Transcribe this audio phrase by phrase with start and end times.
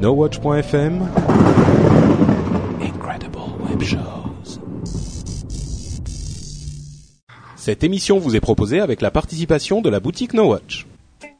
[0.00, 1.08] NoWatch.fm
[2.80, 4.58] Incredible Web Shows.
[7.56, 10.86] Cette émission vous est proposée avec la participation de la boutique NoWatch.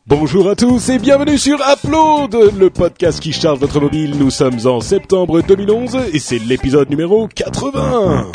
[0.07, 4.17] Bonjour à tous et bienvenue sur Upload, le podcast qui charge votre mobile.
[4.19, 8.27] Nous sommes en septembre 2011 et c'est l'épisode numéro 80.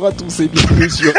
[0.00, 1.12] Bonjour à tous et bienvenue sur.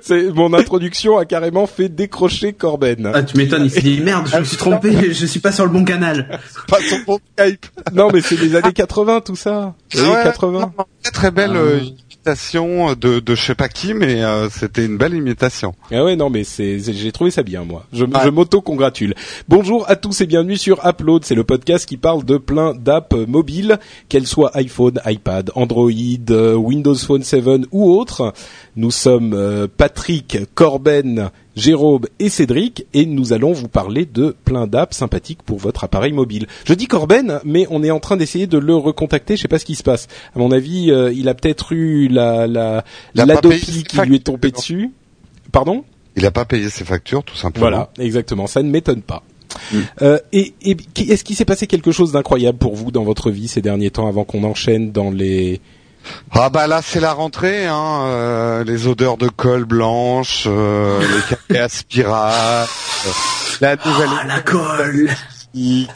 [0.00, 3.10] C'est mon introduction a carrément fait décrocher Corben.
[3.12, 5.64] Ah, tu m'étonnes, il s'est dit merde, je me suis trompé, je suis pas sur
[5.64, 6.38] le bon canal.
[6.68, 7.66] Pas sur mon Skype.
[7.92, 9.74] Non, mais c'est les années 80 tout ça.
[9.92, 10.60] Les années Ouais, 80.
[10.78, 11.58] non, Très très belle Ah.
[11.58, 11.80] euh,
[12.22, 15.74] imitation de, de je sais pas qui, mais euh, c'était une belle imitation.
[15.90, 17.84] Ah ouais, non, mais c'est, j'ai trouvé ça bien, moi.
[17.92, 19.14] Je, je m'auto-congratule.
[19.48, 21.24] Bonjour à tous et bienvenue sur Upload.
[21.24, 25.90] C'est le podcast qui parle de plein d'apps euh, mobiles, qu'elles soient iPhone, iPad, Android,
[26.30, 27.42] euh, Windows Phone 7
[27.72, 28.32] ou autres.
[28.74, 34.66] Nous sommes euh, Patrick, Corben, Jérôme et Cédric et nous allons vous parler de plein
[34.66, 36.46] d'apps sympathiques pour votre appareil mobile.
[36.64, 39.36] Je dis Corben, mais on est en train d'essayer de le recontacter.
[39.36, 40.08] Je sais pas ce qui se passe.
[40.34, 43.82] À mon avis, euh, il a peut-être eu la la Il a pas l'Adopi payé
[43.82, 44.90] qui lui est tombée dessus.
[45.50, 45.84] Pardon?
[46.16, 47.68] Il a pas payé ses factures, tout simplement.
[47.68, 48.46] voilà, exactement.
[48.46, 49.22] Ça ne m'étonne pas.
[49.70, 49.78] Mm.
[50.00, 53.48] Euh, et et est-ce qu'il s'est passé quelque chose d'incroyable pour vous dans votre vie
[53.48, 55.60] ces derniers temps avant qu'on enchaîne dans les
[56.32, 61.36] Ah bah là c'est la rentrée, hein, euh, les odeurs de colle blanche, euh, les
[61.36, 62.66] cafés à spirale,
[63.06, 63.10] euh,
[63.60, 65.08] la nouvelle Ah, la colle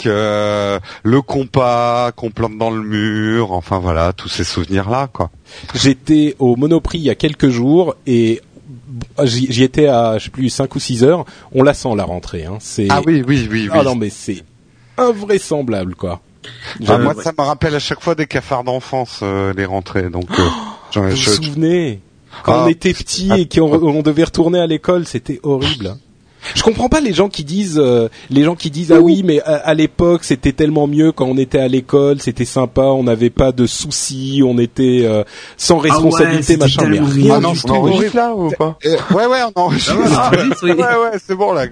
[0.06, 5.30] euh, le compas qu'on plante dans le mur, enfin voilà, tous ces souvenirs là quoi.
[5.74, 8.42] J'étais au Monoprix il y a quelques jours et
[9.22, 11.24] j'y j'y étais à je sais plus 5 ou 6 heures.
[11.52, 12.44] On la sent la rentrée.
[12.44, 12.58] Hein.
[12.60, 13.70] C'est Ah oui oui oui oui.
[13.72, 14.44] Ah non mais c'est
[14.98, 16.20] invraisemblable quoi.
[16.86, 17.22] Ah, Euh, moi ouais.
[17.22, 20.42] ça me rappelle à chaque fois des cafards d'enfance euh, les rentrées, donc euh,
[20.92, 22.00] j'en- Vous vous souvenez
[22.42, 22.62] quand Ah.
[22.64, 25.96] on était petit et qu'on on devait retourner à l'école, c'était horrible.
[26.54, 29.40] Je comprends pas les gens qui disent euh, les gens qui disent ah oui mais
[29.42, 33.30] à, à l'époque c'était tellement mieux quand on était à l'école, c'était sympa, on n'avait
[33.30, 35.24] pas de soucis, on était euh,
[35.56, 37.34] sans responsabilité c'était machin mais rien.
[37.36, 37.74] Ah non, du on tout.
[37.74, 38.78] enregistre là ou pas?
[38.86, 39.96] Euh, ouais ouais on enregistre.
[40.16, 40.70] Ah, ouais, oui.
[40.70, 41.66] ouais ouais c'est bon là.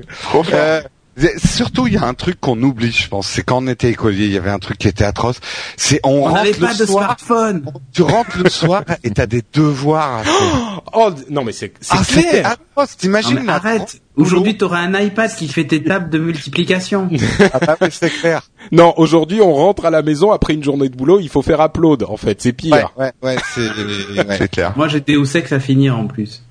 [1.17, 3.67] Euh, c'est- surtout il y a un truc qu'on oublie je pense, c'est quand on
[3.69, 5.39] était écolier, il y avait un truc qui était atroce,
[5.77, 9.11] c'est on, On n'avait rentre le pas de soir, smartphone tu rentres le soir et
[9.11, 10.81] t'as des devoirs à faire.
[10.97, 12.47] Oh non mais c'est c'est Ah, clair.
[12.75, 17.09] atroce, t'imagines arrête Aujourd'hui, t'auras un iPad qui fait tes tables de multiplication.
[17.53, 18.43] Ah bah oui, c'est clair.
[18.71, 21.61] Non, aujourd'hui on rentre à la maison après une journée de boulot, il faut faire
[21.61, 22.93] upload en fait, c'est pire.
[22.97, 24.37] ouais ouais, c'est ouais.
[24.39, 24.73] C'est clair.
[24.77, 26.43] Moi, j'étais au sexe à finir en plus.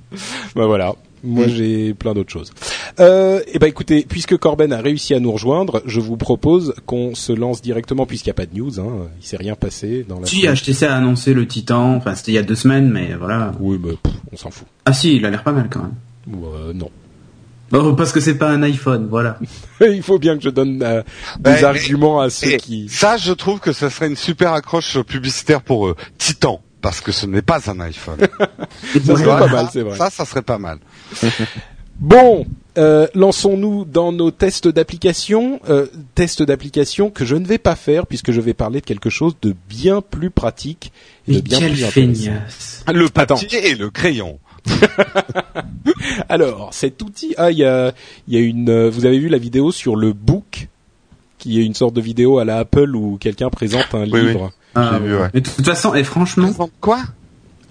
[0.55, 0.93] Bah voilà.
[1.23, 2.51] Moi j'ai plein d'autres choses.
[2.99, 7.15] Euh, et ben écoutez, puisque Corben a réussi à nous rejoindre, je vous propose qu'on
[7.15, 8.79] se lance directement puisqu'il n'y a pas de news.
[8.79, 10.27] Hein, il s'est rien passé dans la.
[10.27, 10.55] Si, semaine.
[10.55, 13.53] HTC a annoncé le Titan, enfin, c'était il y a deux semaines, mais voilà.
[13.59, 14.67] Oui, mais pff, on s'en fout.
[14.85, 15.93] Ah si, il a l'air pas mal quand même.
[16.43, 16.89] Euh, non.
[17.71, 19.39] Bon, parce que c'est pas un iPhone, voilà.
[19.81, 21.01] il faut bien que je donne euh,
[21.39, 22.87] des Ouais, arguments à ceux qui.
[22.87, 25.95] ça, je trouve que ça serait une super accroche publicitaire pour eux.
[26.19, 28.19] Titan, parce que ce n'est pas un iPhone.
[28.93, 29.97] Ça serait pas mal, c'est vrai.
[29.97, 30.77] Ça, ça serait pas mal.
[31.99, 32.45] Bon,
[32.77, 35.59] euh, lançons-nous dans nos tests d'application.
[35.69, 35.85] Euh,
[36.15, 39.35] tests d'application que je ne vais pas faire puisque je vais parler de quelque chose
[39.41, 40.91] de bien plus pratique
[41.27, 42.83] et de bien quel plus feignasse.
[42.91, 44.39] Le papier et le crayon?
[46.29, 47.93] Alors, cet outil, ah, il y a,
[48.27, 50.67] il y a une, euh, vous avez vu la vidéo sur le book,
[51.37, 54.51] qui est une sorte de vidéo à la Apple où quelqu'un présente un Oui, livre.
[54.75, 55.29] Ah, vu, ouais.
[55.33, 57.03] Mais de toute façon, et franchement, Quoi?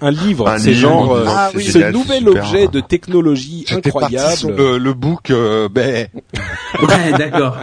[0.04, 2.66] Un livre, Un c'est genre en euh, Ah oui, c'est ce génial, nouvel c'est objet
[2.68, 4.36] de technologie incroyable.
[4.36, 6.08] sur le, le book, euh, ben,
[6.82, 7.56] ouais, d'accord.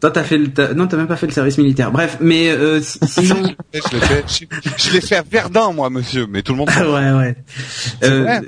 [0.00, 1.92] Toi, t'as fait le, t'as- non, t'as même pas fait le service militaire.
[1.92, 3.36] Bref, mais euh, si- sinon,
[3.74, 4.44] je l'ai fait, je,
[4.88, 7.36] je l'ai fait à Verdun, moi, monsieur, mais tout le monde ah ouais, ouais.
[8.04, 8.40] Euh, vrai.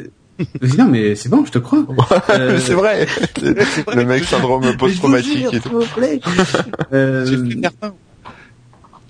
[0.79, 1.85] non, mais c'est bon, je te crois.
[2.31, 3.07] Euh, c'est vrai.
[3.95, 5.81] Le mec syndrome post-traumatique jure, et s'il tout.
[5.81, 6.19] vous plaît.
[6.93, 7.95] Euh, J'ai fait Verdun.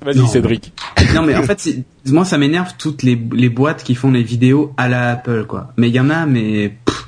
[0.04, 0.26] Vas-y.
[0.28, 0.72] Cédric.
[1.14, 4.22] non, mais en fait, c'est- moi, ça m'énerve toutes les, les boîtes qui font les
[4.22, 5.72] vidéos à la Apple, quoi.
[5.76, 7.06] Mais il y en a, mais pff,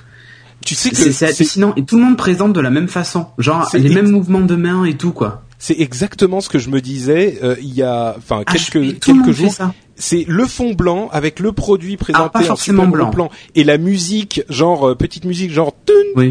[0.64, 1.72] Tu sais que c'est hallucinant.
[1.76, 3.26] Et tout le monde présente de la même façon.
[3.38, 5.44] Genre, les mêmes mouvements de main et tout, quoi.
[5.58, 8.92] c'est exactement ce que je me disais euh, il y a, enfin Ah, quelques le
[8.92, 9.54] quelques jours.
[9.96, 13.10] C'est le fond blanc avec le produit présenté pas en forcément gros blanc.
[13.10, 15.74] plan et la musique genre euh, petite musique genre
[16.16, 16.28] Oui.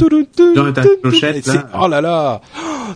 [1.43, 2.41] c'est- oh là là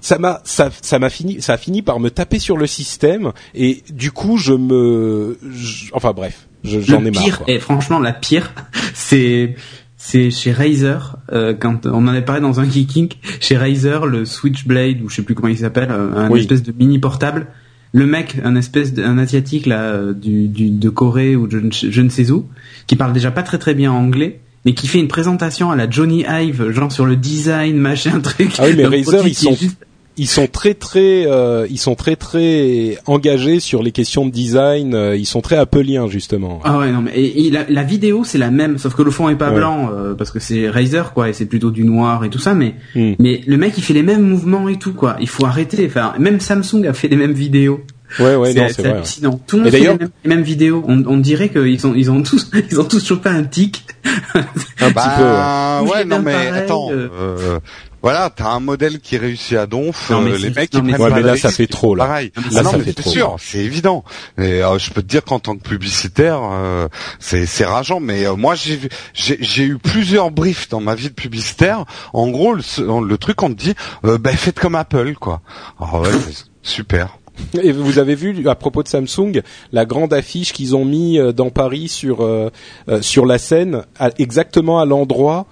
[0.02, 3.32] ça m'a ça ça m'a fini ça a fini par me taper sur le système
[3.56, 8.00] et du coup je me je- enfin bref je- j'en ai marre pire, et franchement,
[8.00, 8.52] la pire,
[8.94, 9.56] c'est
[9.96, 14.26] c'est chez Razer, euh, quand on en avait parlé dans un Geeking, chez Razer, le
[14.26, 16.42] Switchblade, ou je sais plus comment il s'appelle, euh, un Oui.
[16.42, 17.48] espèce de mini portable.
[17.92, 21.58] Le mec, un espèce d'un asiatique là, euh, du, du, de Corée ou de je,
[21.66, 22.46] ne sais- je ne sais où,
[22.88, 25.90] qui parle déjà pas très très bien anglais, mais qui fait une présentation à la
[25.90, 28.52] Johnny Ive, genre sur le design, machin, truc.
[28.60, 29.84] Ah oui, mais Razer, ils sont- juste-
[30.20, 34.94] ils sont très très euh, ils sont très très engagés sur les questions de design.
[34.94, 36.60] euh, ils sont très appeliens justement.
[36.64, 39.12] Ah ouais non mais et, et la, la vidéo c'est la même sauf que le
[39.12, 39.56] fond est pas Ouais.
[39.58, 42.54] blanc euh, parce que c'est Razer quoi et c'est plutôt du noir et tout ça
[42.54, 43.14] mais Hmm.
[43.20, 46.14] mais le mec il fait les mêmes mouvements et tout quoi il faut arrêter enfin
[46.20, 47.82] même Samsung a fait les mêmes vidéos
[48.20, 48.92] Ouais ouais non c'est c'est vrai.
[48.92, 48.98] ouais.
[48.98, 51.86] hallucinant tout le monde fait les d'ailleurs- mêmes, les mêmes vidéos on, on dirait qu'ils
[51.86, 53.86] ont ils ont tous ils ont tous chopé un tic
[54.34, 54.90] Un petit peu.
[54.90, 54.94] ouais.
[54.94, 57.10] Bah, ouais, non mais pareil, attends, euh.
[57.14, 57.60] euh,
[58.02, 60.80] voilà, t'as un modèle qui réussit à donf, Non, mais euh, c'est- les mecs non,
[60.80, 62.06] ils mais prennent Ouais, pas mais là, ça fait trop, là.
[62.06, 62.32] Pareil.
[62.38, 64.06] Là, Ah non, ça mais fait c'est trop, sûr, c'est évident.
[64.38, 66.88] Et euh, je peux te dire qu'en tant que publicitaire, euh,
[67.20, 68.00] c'est c'est rageant.
[68.00, 71.84] Mais euh, moi, j'ai vu- j'ai j'ai eu plusieurs briefs dans ma vie de publicitaire.
[72.14, 72.62] En gros, le,
[73.06, 73.76] le truc on te dit,
[74.06, 75.42] euh, ben faites comme Apple, quoi.
[75.82, 77.19] Ah ouais, c'est super.
[77.64, 79.42] Et vous avez vu à propos de Samsung
[79.72, 82.50] la grande affiche qu'ils ont mis euh, dans Paris sur euh,
[82.90, 85.46] euh, sur la scène, à- exactement à l'endroit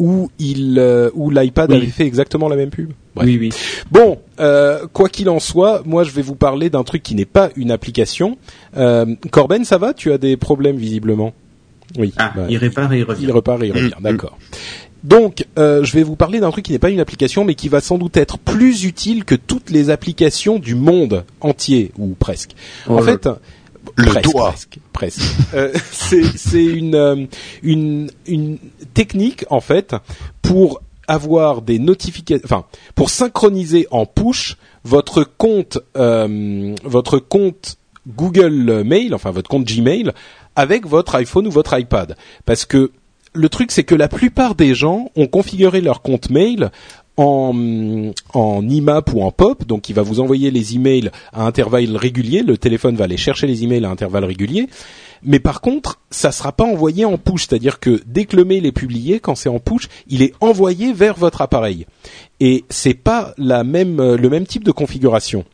[0.00, 1.76] où il euh, où l'iPad Oui.
[1.76, 2.90] avait fait exactement la même pub.
[3.14, 3.26] Bref.
[3.28, 3.50] oui oui
[3.92, 7.24] Bon, euh, quoi qu'il en soit, moi je vais vous parler d'un truc qui n'est
[7.24, 8.36] pas une application.
[8.76, 9.94] Euh, Corben, ça va?
[9.94, 11.32] Tu as des problèmes visiblement?
[11.96, 12.12] Oui.
[12.16, 13.92] ah bah, il répare et il revient il repart et il revient.
[14.00, 14.36] Mm, D'accord.
[15.04, 17.68] Donc, euh, je vais vous parler d'un truc qui n'est pas une application, mais qui
[17.68, 22.52] va sans doute être plus utile que toutes les applications du monde entier ou presque.
[22.88, 23.28] en Oh là fait,
[23.96, 24.48] Le presque, doigt.
[24.48, 25.20] presque, presque.
[25.54, 27.26] Euh, c'est c'est une euh,
[27.62, 28.56] une une
[28.94, 29.94] technique en fait
[30.40, 32.64] pour avoir des notifications, enfin
[32.94, 37.76] pour synchroniser en push votre compte euh, votre compte
[38.08, 40.12] Google Mail, enfin votre compte Gmail
[40.56, 42.16] avec votre iPhone ou votre iPad,
[42.46, 42.90] parce que
[43.34, 46.70] le truc c'est que la plupart des gens ont configuré leur compte mail
[47.16, 51.96] en, en IMAP ou en POP, donc il va vous envoyer les emails à intervalles
[51.96, 54.68] réguliers, le téléphone va aller chercher les emails à intervalles réguliers,
[55.22, 58.66] mais par contre, ça sera pas envoyé en push, c'est-à-dire que dès que le mail
[58.66, 61.86] est publié, quand c'est en push, il est envoyé vers votre appareil.
[62.40, 65.44] Et c'est pas la même, euh, le même type de configuration.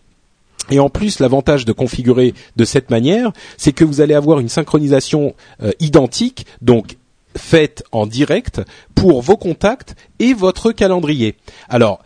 [0.70, 4.48] Et en plus, l'avantage de configurer de cette manière, c'est que vous allez avoir une
[4.48, 6.96] synchronisation euh, identique, donc
[7.36, 8.60] faite en direct
[8.94, 11.36] pour vos contacts et votre calendrier.
[11.68, 12.00] Alors,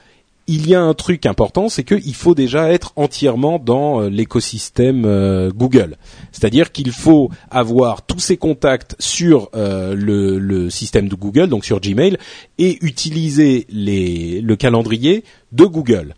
[0.46, 5.04] il y a un truc important, c'est qu'il faut déjà être entièrement dans euh, l'écosystème
[5.06, 5.96] euh, Google.
[6.32, 11.80] C'est-à-dire qu'il faut avoir tous ces contacts sur euh, le, système de Google, donc sur
[11.80, 12.18] Gmail,
[12.58, 16.14] et utiliser le calendrier de Google.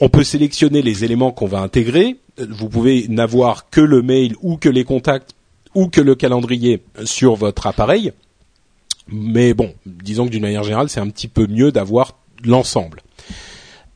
[0.00, 2.16] On peut sélectionner les éléments qu'on va intégrer.
[2.38, 5.35] Vous pouvez n'avoir que le mail ou que les contacts
[5.76, 8.12] ou que le calendrier sur votre appareil.
[9.08, 13.02] Mais bon, disons que d'une manière générale, c'est un petit peu mieux d'avoir l'ensemble.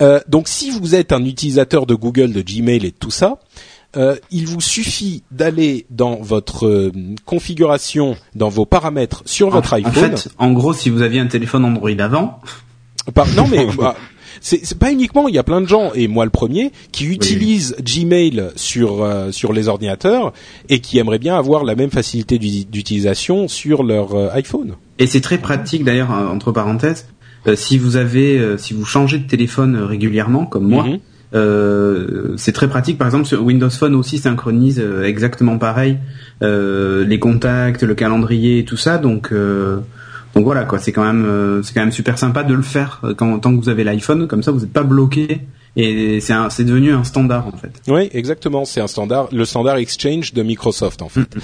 [0.02, 3.38] Euh, donc si vous êtes un utilisateur de Google, de Gmail et de tout ça,
[3.96, 6.92] euh, il vous suffit d'aller dans votre euh,
[7.24, 10.14] configuration, dans vos paramètres sur votre en, iPhone.
[10.14, 12.40] en fait en gros si vous aviez un téléphone Android avant
[13.12, 13.96] Par- non mais bah,
[14.40, 17.76] c'est pas uniquement, il y a plein de gens et moi le premier qui utilisent
[17.82, 20.32] Gmail sur euh, sur les ordinateurs
[20.68, 24.72] et qui aimeraient bien avoir la même facilité d'uti- d'utilisation sur leur euh, iPhone.
[24.98, 27.06] Et c'est très pratique d'ailleurs euh, entre parenthèses.
[27.54, 30.98] si vous avez, si vous changez de téléphone régulièrement, comme moi, Mhm.
[31.34, 32.98] euh, c'est très pratique.
[32.98, 35.96] Par exemple, sur Windows Phone aussi synchronise euh, exactement pareil
[36.42, 38.98] euh, les contacts, le calendrier et tout ça.
[38.98, 39.30] Donc,
[40.34, 40.78] donc voilà quoi.
[40.78, 43.56] C'est quand même, euh, c'est quand même super sympa de le faire euh, quand tant
[43.56, 44.26] que vous avez l'iPhone.
[44.26, 45.40] Comme ça, vous n'êtes pas bloqué.
[45.76, 47.70] Et c'est c'est devenu un standard en fait.
[47.86, 48.64] Oui, exactement.
[48.64, 51.36] C'est un standard, le standard Exchange de Microsoft en fait.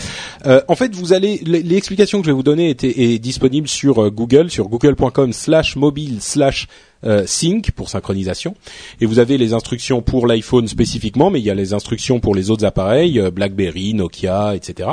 [0.47, 4.03] Euh, en fait, vous allez l'explication que je vais vous donner est, est disponible sur
[4.03, 6.67] euh, Google, sur google.com/slash mobile slash
[7.05, 8.57] euh, sync pour synchronisation.
[9.01, 12.35] Et vous avez les instructions pour l'iPhone spécifiquement, mais il y a les instructions pour
[12.35, 14.89] les autres appareils, BlackBerry, Nokia, etc.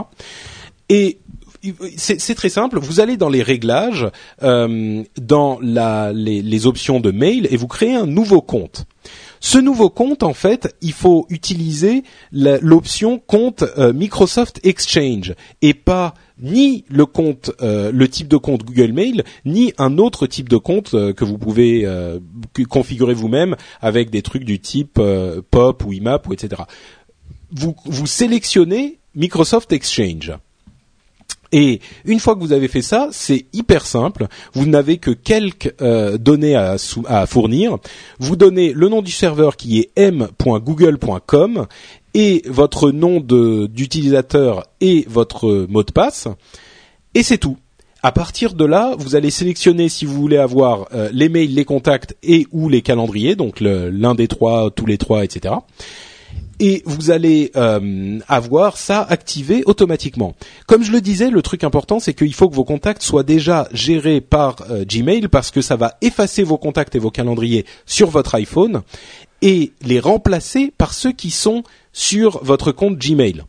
[0.90, 1.18] Et
[1.98, 2.80] c'est très simple.
[2.80, 4.08] Vous allez dans les réglages,
[4.42, 8.86] euh, dans la, les, options de mail, et vous créez un nouveau compte.
[9.40, 16.14] Ce nouveau compte, en fait, il faut utiliser l'option compte euh, Microsoft Exchange et pas
[16.42, 20.58] ni le compte, euh, le type de compte Google Mail, ni un autre type de
[20.58, 21.88] compte que vous pouvez
[22.70, 25.00] configurer vous-même avec des trucs du type
[25.52, 26.64] POP ou IMAP ou etc.
[27.52, 30.34] Vous, vous sélectionnez Microsoft Exchange.
[31.54, 34.28] Et une fois que vous avez fait ça, c'est hyper simple.
[34.54, 36.78] Vous n'avez que quelques euh, données à,
[37.28, 37.78] fournir.
[38.20, 41.68] Vous donnez le nom du serveur qui est m.google.com
[42.16, 46.28] et votre nom d'utilisateur et votre mot de passe.
[47.14, 47.58] Et c'est tout.
[48.02, 51.66] À partir de là, vous allez sélectionner si vous voulez avoir euh, les mails, les
[51.66, 55.54] contacts et ou les calendriers, donc l'un des trois, tous les trois, etc
[56.60, 60.36] et vous allez euh, avoir ça activé automatiquement.
[60.68, 63.68] Comme je le disais, le truc important, c'est qu'il faut que vos contacts soient déjà
[63.74, 68.10] gérés par euh, Gmail parce que ça va effacer vos contacts et vos calendriers sur
[68.10, 68.82] votre iPhone
[69.42, 73.44] et les remplacer par ceux qui sont sur votre compte Gmail.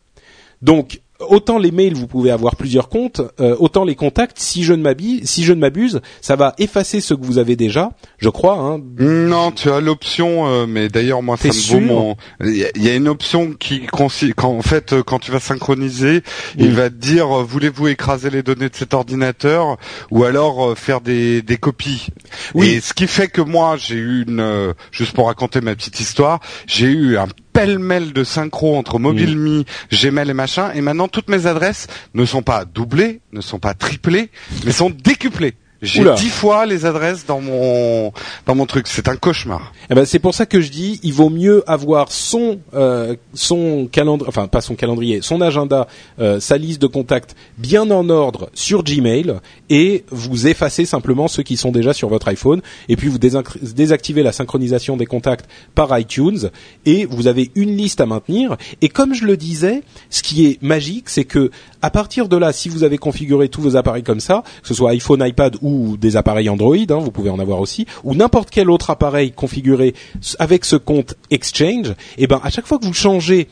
[0.61, 4.73] Donc, autant les mails, vous pouvez avoir plusieurs comptes, euh, autant les contacts, si je
[4.73, 8.29] ne m'abuse, si je ne m'abuse, ça va effacer ceux que vous avez déjà, je
[8.29, 8.57] crois.
[8.57, 8.81] Hein.
[8.99, 12.17] Non, tu as l'option, euh, mais d'ailleurs moi ça me vaut mon.
[12.41, 16.21] Il y, a une option qui consiste, quand en fait euh, quand tu vas synchroniser,
[16.57, 19.77] il va te dire voulez-vous écraser les données de cet ordinateur
[20.11, 22.07] ou alors faire des, des copies.
[22.53, 22.69] Oui.
[22.69, 26.39] Et ce qui fait que moi j'ai eu une, juste pour raconter ma petite histoire,
[26.67, 31.47] j'ai eu un pêle-mêle de synchro entre MobileMe, Gmail et machin, et maintenant toutes mes
[31.47, 34.29] adresses ne sont pas doublées, ne sont pas triplées,
[34.65, 35.55] mais sont décuplées.
[35.81, 38.13] J'ai dix fois les adresses dans mon
[38.45, 38.87] dans mon truc.
[38.87, 39.73] C'est un cauchemar.
[39.89, 43.87] Eh ben c'est pour ça que je dis, il vaut mieux avoir son euh, son
[43.91, 45.87] calendrier, enfin pas son calendrier, son agenda,
[46.19, 49.35] euh, sa liste de contacts bien en ordre sur Gmail
[49.69, 54.23] et vous effacez simplement ceux qui sont déjà sur votre iPhone et puis vous désactivez
[54.23, 56.49] la synchronisation des contacts par iTunes
[56.85, 58.55] et vous avez une liste à maintenir.
[58.81, 61.51] Et comme je le disais, ce qui est magique, c'est que
[61.81, 64.73] à partir de là, si vous avez configuré tous vos appareils comme ça, que ce
[64.73, 65.64] soit iPhone, iPad ou
[65.97, 69.93] des appareils Android, hein, vous pouvez en avoir aussi, ou n'importe quel autre appareil configuré
[70.39, 73.47] avec ce compte Exchange, et eh ben à chaque fois que vous changez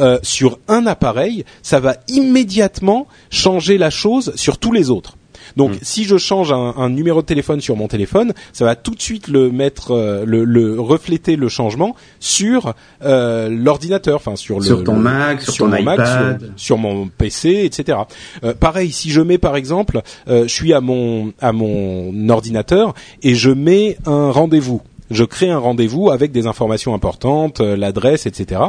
[0.00, 5.16] euh, sur un appareil, ça va immédiatement changer la chose sur tous les autres.
[5.56, 5.78] Donc, mm.
[5.82, 9.28] si je change un, numéro de téléphone sur mon téléphone, ça va tout de suite
[9.28, 12.74] le mettre, euh, le, refléter le changement sur
[13.04, 17.98] euh, l'ordinateur, enfin sur, sur ton Mac, sur, ton iPad, sur, mon PC, etc.
[18.44, 23.34] Euh, pareil, si je mets par exemple, je suis à mon à mon ordinateur et
[23.34, 28.60] je mets un rendez-vous je crée un rendez-vous avec des informations importantes, euh, l'adresse, etc.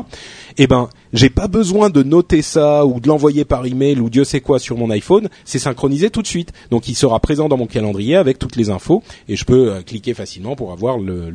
[0.58, 4.24] Eh ben, j'ai pas besoin de noter ça ou de l'envoyer par email ou Dieu
[4.24, 5.30] sait quoi sur mon iPhone.
[5.46, 6.54] C'est synchronisé tout de suite.
[6.72, 9.82] Donc, il sera présent dans mon calendrier avec toutes les infos et je peux euh,
[9.82, 11.32] cliquer facilement pour avoir le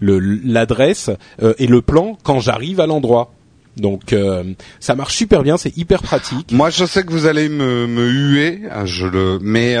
[0.00, 1.10] l'adresse
[1.42, 3.32] euh, et le plan quand j'arrive à l'endroit.
[3.76, 4.14] Donc
[4.80, 6.50] ça marche super bien, c'est hyper pratique.
[6.50, 9.76] Moi je sais que vous allez me, me huer, hein, je le, mais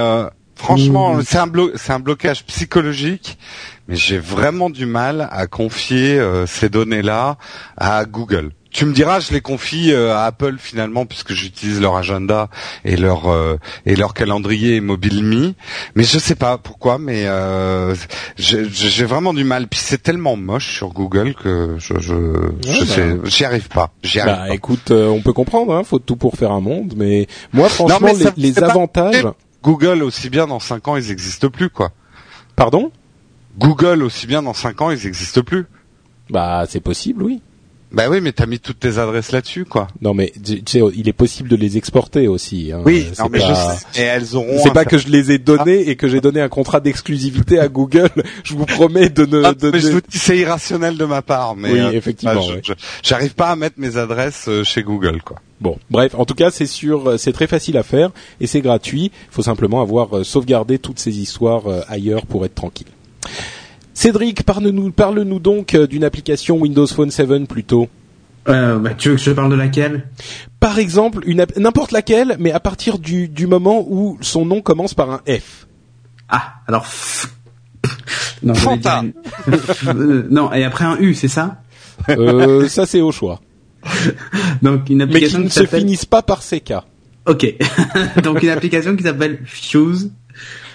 [0.54, 3.38] franchement c'est un, c'est un blocage psychologique
[3.88, 7.36] mais j'ai vraiment du mal à confier euh, ces données-là
[7.76, 8.50] à Google.
[8.70, 12.50] Tu me diras, je les confie euh, à Apple finalement puisque j'utilise leur agenda
[12.84, 15.54] et leur euh, et leur calendrier MobileMe.
[15.94, 17.26] Mais je sais pas pourquoi, mais
[18.36, 19.66] j'ai vraiment du mal.
[19.68, 23.22] Puis c'est tellement moche sur Google que je je, bah.
[23.24, 23.92] j'y arrive pas.
[24.02, 26.94] J'y arrive bah, Écoute, on peut comprendre, hein, faut tout pour faire un monde.
[26.96, 29.26] Mais moi, franchement, les, les avantages.
[29.62, 31.90] Google aussi bien dans cinq ans, ils n'existent plus quoi.
[32.54, 32.92] Pardon?
[33.58, 35.66] Google aussi bien dans 5 ans, ils n'existent plus.
[36.30, 37.40] Bah, c'est possible, oui.
[37.92, 39.86] Bah oui, mais t'as mis toutes tes adresses là-dessus, quoi.
[40.02, 42.72] Non, mais tu sais, il est possible de les exporter aussi.
[42.72, 42.82] Hein.
[42.84, 43.40] Oui, non, mais
[43.96, 44.58] et elles auront.
[44.62, 47.68] C'est pas que je les ai donnés et que j'ai donné un contrat d'exclusivité à
[47.68, 48.10] Google.
[48.44, 49.42] Je vous promets de ne.
[49.44, 51.72] Ah, mais je vous dis, c'est irrationnel de ma part, mais.
[51.72, 52.34] Oui, euh, effectivement.
[52.34, 55.38] Bah, j'arrive pas à mettre mes adresses euh, chez Google, quoi.
[55.60, 58.10] Bon, bref, en tout cas, c'est sûr, c'est très facile à faire
[58.40, 59.10] et c'est gratuit.
[59.30, 62.88] Il faut simplement avoir euh, sauvegardé toutes ces histoires ailleurs pour être tranquille.
[63.94, 67.88] Cédric, parle-nous parle -nous donc euh, d'une application Windows Phone 7 plutôt.
[68.48, 70.08] Euh, bah, tu veux que je parle de laquelle?
[70.60, 71.24] Par exemple,
[71.56, 75.66] n'importe laquelle, mais à partir du, du moment où son nom commence par un F.
[76.28, 76.86] Ah, alors...
[78.42, 81.62] non, euh, non, et après un U, c'est ça?
[82.08, 83.40] Euh, Ça, c'est au choix.
[84.62, 86.74] Donc, une application mais qui, ne se finisse pas par CK.
[87.26, 87.54] Ok.
[88.22, 90.12] Donc, une application qui s'appelle Fuse,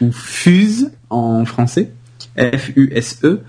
[0.02, 1.92] ou Fuse en français
[2.38, 3.42] F-U-S-E,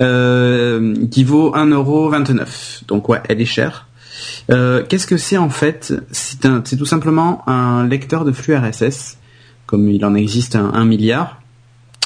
[0.00, 2.86] euh, qui vaut 1,29€.
[2.86, 3.88] Donc ouais, elle est chère.
[4.50, 5.94] Euh, qu'est-ce que c'est en fait?
[6.10, 9.18] C'est tout simplement un lecteur de flux RSS,
[9.66, 11.40] comme il en existe un, milliard,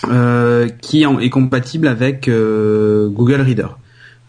[0.08, 3.68] euh, qui est compatible avec Google Reader.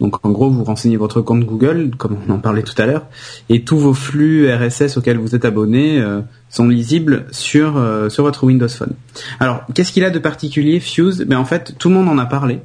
[0.01, 3.05] Donc en gros, vous renseignez votre compte Google, comme on en parlait tout à l'heure,
[3.50, 8.24] et tous vos flux RSS auxquels vous êtes abonné euh, sont lisibles sur euh, sur
[8.24, 8.93] votre Windows Phone.
[9.39, 11.24] Alors, qu'est-ce qu'il a de particulier Fuse?
[11.27, 12.62] Ben en fait, tout le monde en a parlé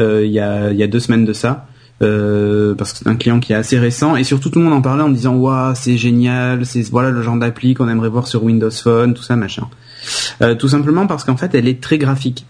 [0.00, 1.68] euh, il y a y a deux semaines de ça.
[2.00, 4.82] parce que c'est un client qui est assez récent et surtout tout le monde en
[4.82, 8.42] parlait en disant waouh c'est génial c'est voilà le genre d'appli qu'on aimerait voir sur
[8.42, 9.68] Windows Phone tout ça machin
[10.58, 12.44] tout simplement parce qu'en fait elle est très graphique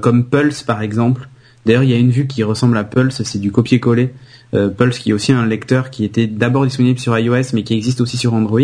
[0.00, 1.28] comme Pulse par exemple
[1.66, 4.14] D'ailleurs, il y a une vue qui ressemble à Pulse, c'est du copier-coller.
[4.54, 7.74] Euh, Pulse qui est aussi un lecteur qui était d'abord disponible sur iOS mais qui
[7.74, 8.60] existe aussi sur Android.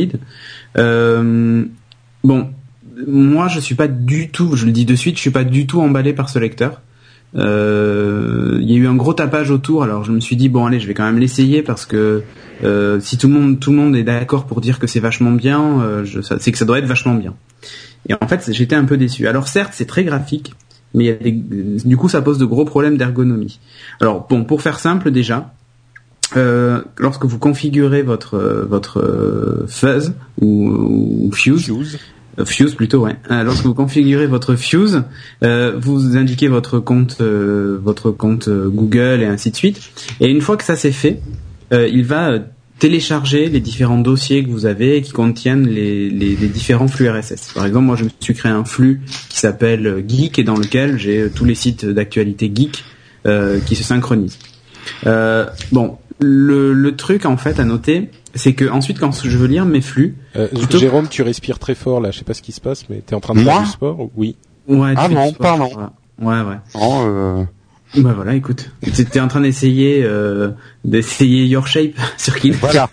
[0.79, 1.65] Euh,
[2.23, 2.51] bon,
[3.09, 5.67] moi, je suis pas du tout, je le dis de suite, je suis pas du
[5.67, 6.81] tout emballé par ce lecteur.
[7.35, 10.65] Euh, il y a eu un gros tapage autour, alors je me suis dit bon
[10.67, 12.23] allez, je vais quand même l'essayer parce que
[13.01, 16.05] si tout le monde tout le monde est d'accord pour dire que c'est vachement bien,
[16.39, 17.35] c'est que ça doit être vachement bien.
[18.09, 19.27] Et en fait, j'étais un peu déçu.
[19.29, 20.55] Alors certes, c'est très graphique,
[20.95, 23.61] mais il y a des, du coup, ça pose de gros problèmes d'ergonomie.
[24.01, 25.53] Alors bon, pour faire simple déjà,
[26.37, 31.99] euh, lorsque vous configurez votre votre fuzz ou, ou fuse, Fuse.
[32.39, 33.17] Euh, Fuse plutôt, ouais.
[33.31, 35.03] Euh, lorsque vous configurez votre Fuse,
[35.43, 39.81] euh, vous indiquez votre compte, votre compte Google et ainsi de suite.
[40.21, 41.21] Et une fois que ça c'est fait,
[41.71, 42.39] il va
[42.83, 47.53] télécharger les différents dossiers que vous avez qui contiennent les, les, les, différents flux RSS.
[47.55, 50.99] Par exemple, moi je me suis créé un flux qui s'appelle Geek et dans lequel
[50.99, 52.85] j'ai tous les sites d'actualité geek
[53.67, 54.41] qui se synchronisent.
[55.05, 59.65] bon, le, le truc en fait à noter, c'est que ensuite quand je veux lire
[59.65, 62.11] mes flux, euh, Jérôme, tu respires très fort là.
[62.11, 64.11] Je sais pas ce qui se passe, mais t'es en train de faire du sport
[64.17, 64.37] Oui?
[64.67, 64.95] Ouais.
[64.97, 65.71] Ah non, pardon.
[66.21, 66.57] Ouais, ouais.
[66.75, 67.45] Oh, euh...
[67.97, 70.51] Bah voilà, écoute, t'es en train d'essayer euh,
[70.85, 72.89] d'essayer Your Shape sur qui Voilà.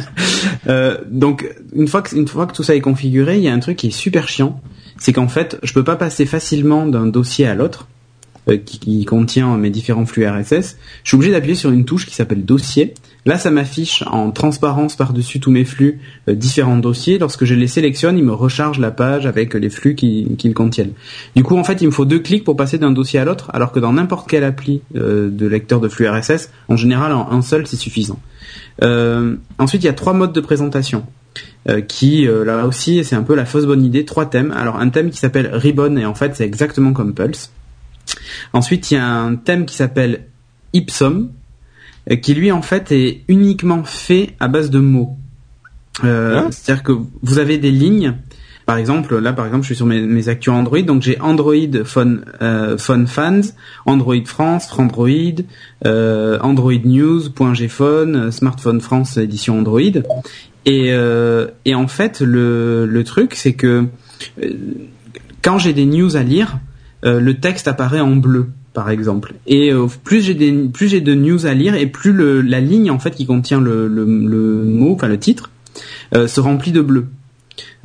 [0.66, 3.54] euh, donc une fois que une fois que tout ça est configuré, il y a
[3.54, 4.60] un truc qui est super chiant,
[4.98, 7.88] c'est qu'en fait, je peux pas passer facilement d'un dossier à l'autre.
[8.48, 12.14] Euh, qui, contient mes différents flux RSS, je suis obligé d'appuyer sur une touche qui
[12.14, 12.94] s'appelle dossier.
[13.26, 17.18] Là, ça m'affiche en transparence par-dessus tous mes flux euh, différents dossiers.
[17.18, 20.92] Lorsque je les sélectionne, il me recharge la page avec les flux qu'ils qui contiennent.
[21.34, 23.50] Du coup, en fait, il me faut deux clics pour passer d'un dossier à l'autre,
[23.52, 27.30] alors que dans n'importe quelle appli euh, de lecteur de flux RSS, en général, en
[27.30, 28.20] un seul, c'est suffisant.
[28.80, 31.04] ensuite, il y a trois modes de présentation.
[31.88, 35.10] qui là aussi c'est un peu la fausse bonne idée trois thèmes alors un thème
[35.10, 37.50] qui s'appelle Ribbon et en fait c'est exactement comme Pulse
[38.52, 40.26] Ensuite, il y a un thème qui s'appelle
[40.72, 41.28] Ipsum, euh,
[42.22, 45.16] qui lui en fait est uniquement fait à base de mots.
[46.04, 46.48] Euh, ah.
[46.50, 48.14] C'est-à-dire que vous avez des lignes.
[48.66, 51.84] Par exemple, là, par exemple, je suis sur mes, mes actus Android, donc j'ai Android
[51.84, 53.42] Phone, euh, Phone Fans,
[53.86, 55.44] Android France, Frandroid,
[55.84, 60.02] euh, Android News, .gphone, Smartphone France édition Android.
[60.64, 60.88] Et,
[61.64, 63.86] et en fait, le, le truc, c'est que
[65.46, 66.58] quand j'ai des news à lire,
[67.04, 69.32] euh, le texte apparaît en bleu par exemple.
[69.46, 72.60] Et euh, plus j'ai des plus j'ai de news à lire et plus le, la
[72.60, 75.50] ligne en fait qui contient le, le, le mot, enfin le titre,
[76.14, 77.06] euh, se remplit de bleu.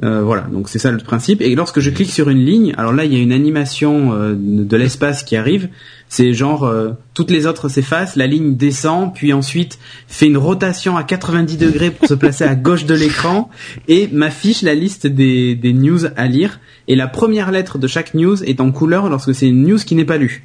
[0.01, 1.39] voilà, donc c'est ça le principe.
[1.41, 4.77] Et lorsque je clique sur une ligne, alors là il y a une animation de
[4.77, 5.69] l'espace qui arrive.
[6.10, 6.69] C'est genre
[7.13, 11.91] toutes les autres s'effacent, la ligne descend, puis ensuite fait une rotation à 90 degrés
[11.91, 13.49] pour se placer à gauche de l'écran
[13.88, 18.13] et m'affiche la liste des, des news à lire et la première lettre de chaque
[18.13, 20.43] news est en couleur lorsque c'est une news qui n'est pas lue.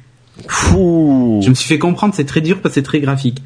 [1.41, 3.41] Je me suis fait comprendre, c'est très dur parce que c'est très graphique.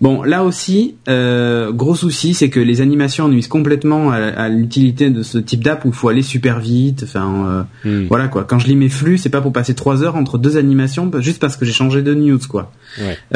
[0.00, 5.22] Bon, là aussi, euh, gros souci, c'est que les animations nuisent complètement à, l'utilité de
[5.22, 7.02] ce type d'app où il faut aller super vite.
[7.04, 8.06] Enfin, euh, hmm.
[8.08, 8.44] voilà quoi.
[8.44, 11.38] Quand je lis mes flux, c'est pas pour passer trois heures entre deux animations, juste
[11.38, 12.72] parce que j'ai changé de news, quoi.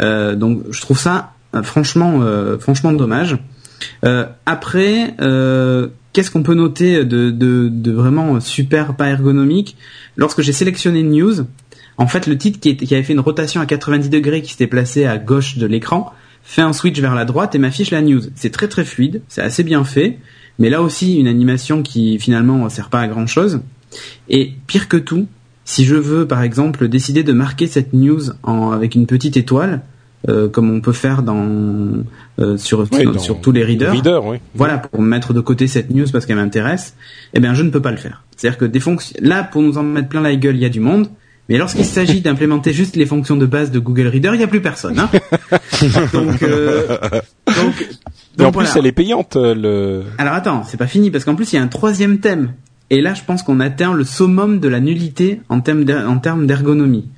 [0.01, 2.19] Euh, donc, je trouve ça franchement,
[2.59, 3.37] franchement dommage.
[4.45, 5.15] après,
[6.13, 9.77] qu'est-ce qu'on peut noter de, de, vraiment super pas ergonomique?
[10.17, 11.45] Lorsque j'ai sélectionné news,
[11.97, 15.05] en fait, le titre qui, avait fait une rotation à 90 degrés qui s'était placé
[15.05, 18.21] à gauche de l'écran fait un switch vers la droite et m'affiche la news.
[18.35, 20.19] C'est très très fluide, c'est assez bien fait,
[20.59, 23.61] mais là aussi une animation qui finalement sert pas à grand chose.
[24.29, 25.27] Et pire que tout,
[25.63, 29.81] si je veux par exemple décider de marquer cette news avec une petite étoile,
[30.27, 31.45] euh, comme on peut faire dans
[32.39, 32.87] euh, sur
[33.19, 33.93] sur tous les readers.
[34.55, 36.95] Voilà pour mettre de côté cette news parce qu'elle m'intéresse.
[37.33, 38.23] Eh bien, je ne peux pas le faire.
[38.35, 40.69] C'est-à-dire que des fonctions là pour nous en mettre plein la gueule, il y a
[40.69, 41.09] du monde.
[41.49, 44.47] Mais lorsqu'il s'agit d'implémenter juste les fonctions de base de Google Reader, il n'y a
[44.47, 44.97] plus personne.
[44.99, 45.09] Hein
[46.13, 46.97] donc, euh,
[47.47, 47.89] donc,
[48.37, 49.35] donc, en plus, elle est payante.
[49.35, 50.03] Le...
[50.17, 52.53] Alors attends, c'est pas fini parce qu'en plus il y a un troisième thème.
[52.89, 57.09] Et là, je pense qu'on atteint le summum de la nullité en termes d'ergonomie.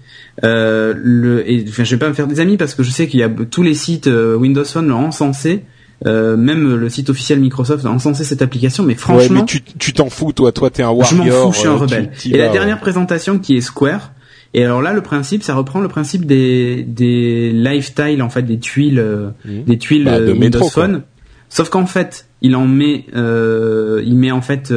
[0.44, 3.08] Euh, le, et, enfin, je vais pas me faire des amis parce que je sais
[3.08, 5.64] qu'il y a tous les sites euh, Windows Phone l'ont encensé.
[6.06, 9.94] Euh, même le site officiel Microsoft a encensé cette application, mais franchement, ouais, mais tu
[9.94, 11.08] t'en fous, toi, toi t'es un warrior.
[11.10, 12.12] Je m'en fous, je suis un euh, rebelle.
[12.26, 14.12] et la dernière présentation qui est Square.
[14.54, 18.60] Et alors là, le principe, ça reprend le principe des des lifestyle en fait, des
[18.60, 19.04] tuiles,
[19.46, 19.64] mmh.
[19.64, 21.04] des tuiles bah, de Windows Phone.
[21.50, 24.74] Sauf qu'en fait, il en met, il met en fait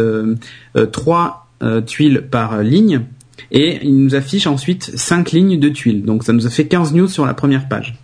[0.92, 1.48] trois
[1.87, 3.02] tuiles par ligne
[3.50, 6.04] et il nous affiche ensuite 5 lignes de tuiles.
[6.04, 7.96] Donc ça nous a fait 15 news sur la première page.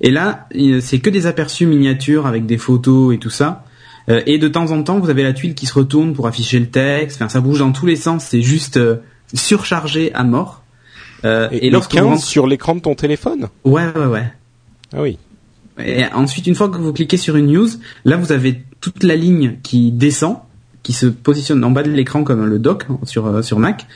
[0.00, 0.48] Et là,
[0.80, 3.64] c'est que des aperçus miniatures avec des photos et tout ça.
[4.08, 6.58] Euh, et de temps en temps, vous avez la tuile qui se retourne pour afficher
[6.58, 7.22] le texte.
[7.22, 8.24] Enfin, ça bouge dans tous les sens.
[8.24, 8.96] C'est juste euh,
[9.32, 10.61] surchargé à mort.
[11.24, 14.32] Euh, et, et lorsque 15 sur l'écran de ton téléphone Ouais, ouais, ouais.
[14.94, 15.18] Ah oui.
[15.82, 17.68] Et ensuite, une fois que vous cliquez sur une news,
[18.04, 20.38] là, vous avez toute la ligne qui descend
[20.82, 23.86] qui se positionne en bas de l'écran comme le dock sur sur Mac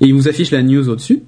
[0.00, 1.24] et il vous affiche la news au-dessus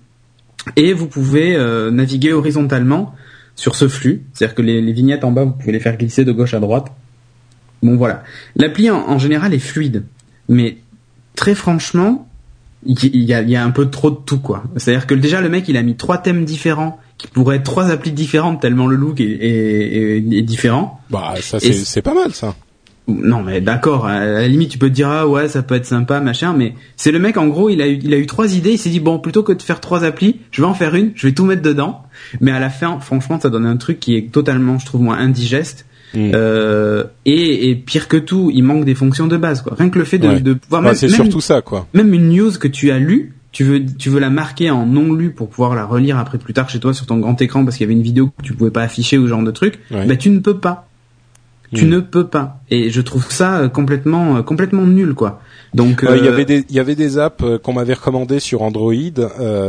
[0.77, 1.59] et vous pouvez
[1.91, 3.17] naviguer horizontalement
[3.57, 6.31] sur ce flux, c'est-à-dire que les, vignettes en bas vous pouvez les faire glisser de
[6.31, 6.93] gauche à droite.
[7.83, 8.23] Bon voilà,
[8.55, 10.05] l'appli en général est fluide,
[10.49, 10.79] mais
[11.35, 12.28] très franchement,
[12.87, 14.63] il y, a, y a un peu trop de tout quoi.
[14.77, 17.91] C'est-à-dire que déjà le mec il a mis trois thèmes différents qui pourraient être trois
[17.91, 21.01] applis différentes tellement le look est, est, est, différent.
[21.11, 22.55] Bah ça c'est pas mal ça.
[23.09, 25.87] Non mais d'accord, à la limite tu peux te dire ah ouais ça peut être
[25.87, 28.55] sympa machin, mais c'est le mec en gros il a eu il a eu trois
[28.55, 30.95] idées, il s'est dit bon plutôt que de faire trois applis, je vais en faire
[30.95, 32.03] une, je vais tout mettre dedans,
[32.41, 35.17] mais à la fin franchement ça donne un truc qui est totalement je trouve moi
[35.17, 36.31] indigeste Mm.
[36.35, 39.75] Euh, et, et, pire que tout, il manque des fonctions de base, quoi.
[39.79, 41.87] Rien que le fait de, de pouvoir même, c'est surtout ça, quoi.
[41.95, 45.13] Même une news que tu as lue, tu veux, tu veux la marquer en non
[45.13, 47.77] lu pour pouvoir la relire après plus tard chez toi sur ton grand écran parce
[47.77, 49.79] qu'il y avait une vidéo que tu pouvais pas afficher ou ce genre de truc.
[49.91, 50.88] Bah tu ne peux pas.
[51.75, 51.89] Tu mm.
[51.89, 52.61] ne peux pas.
[52.71, 55.41] Et je trouve ça euh, complètement, euh, complètement nul, quoi.
[55.75, 58.95] Donc il y avait des il y avait des apps qu'on m'avait recommandées sur Android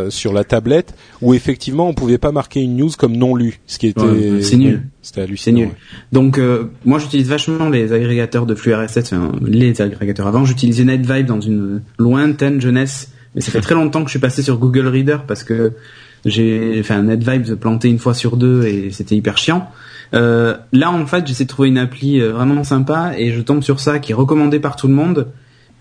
[0.07, 3.77] sur la tablette où effectivement on pouvait pas marquer une news comme non lu ce
[3.79, 5.59] qui était c'est nul c'était hallucinant.
[5.59, 5.69] Nul.
[6.11, 10.45] Donc euh, moi j'utilise vachement les agrégateurs de flux RSS, les agrégateurs avant.
[10.45, 14.41] J'utilisais NetVibe dans une lointaine jeunesse, mais ça fait très longtemps que je suis passé
[14.41, 15.73] sur Google Reader parce que
[16.25, 19.69] j'ai fait un NetVibe planté une fois sur deux et c'était hyper chiant.
[20.13, 23.61] Euh, là en fait j'essaie de trouver une appli euh, vraiment sympa et je tombe
[23.61, 25.27] sur ça qui est recommandée par tout le monde.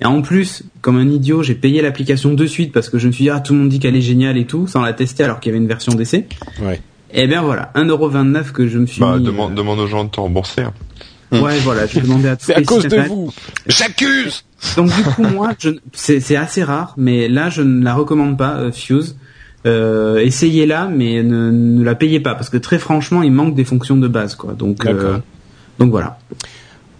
[0.00, 3.12] Et en plus, comme un idiot, j'ai payé l'application de suite parce que je me
[3.12, 5.24] suis dit ah tout le monde dit qu'elle est géniale et tout, sans la tester
[5.24, 6.28] alors qu'il y avait une version d'essai.
[6.62, 6.80] Ouais.
[7.12, 9.24] Eh bien voilà, 1,29€ que je me suis bah, mis...
[9.24, 10.62] Demande, euh, demande aux gens de te rembourser.
[10.62, 10.72] Hein.
[11.32, 13.32] Ouais, voilà, je demandais à C'est à cause de vous.
[13.66, 14.44] J'accuse.
[14.76, 15.50] Donc du coup, moi,
[15.92, 19.16] c'est assez rare, mais là, je ne la recommande pas, euh, Fuse.
[19.68, 23.64] Euh, essayez-la, mais ne, ne, la payez pas, parce que très franchement, il manque des
[23.64, 24.54] fonctions de base, quoi.
[24.54, 25.18] Donc, euh,
[25.78, 26.18] donc voilà.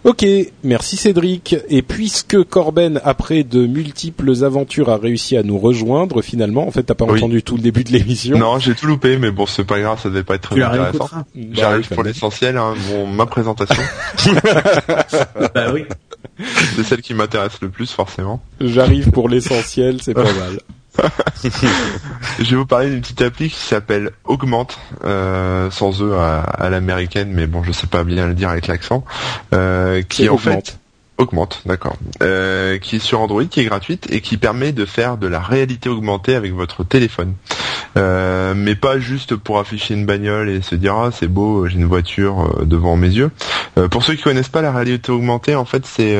[0.05, 0.25] Ok,
[0.63, 1.57] merci Cédric.
[1.67, 6.83] Et puisque Corben, après de multiples aventures, a réussi à nous rejoindre finalement, en fait,
[6.83, 8.37] t'as pas entendu tout le début de l'émission.
[8.37, 11.09] Non, j'ai tout loupé, mais bon, c'est pas grave, ça devait pas être très intéressant.
[11.51, 12.75] J'arrive pour l'essentiel, hein,
[13.13, 13.83] ma présentation.
[15.53, 15.83] bah oui.
[16.75, 18.41] C'est celle qui m'intéresse le plus, forcément.
[18.61, 20.59] J'arrive pour l'essentiel, c'est pas mal.
[22.39, 27.31] je vais vous parler d'une petite appli qui s'appelle Augmente, euh, sans E à, l'américaine,
[27.33, 29.03] mais bon, je sais pas bien le dire avec l'accent,
[29.53, 30.79] euh, qui est en fait
[31.17, 35.17] augmente, d'accord, euh, qui est sur Android, qui est gratuite et qui permet de faire
[35.17, 37.33] de la réalité augmentée avec votre téléphone,
[37.97, 41.87] mais pas juste pour afficher une bagnole et se dire ah c'est beau, j'ai une
[41.87, 43.31] voiture devant mes yeux.
[43.91, 46.17] pour ceux qui connaissent pas la réalité augmentée, en fait c'est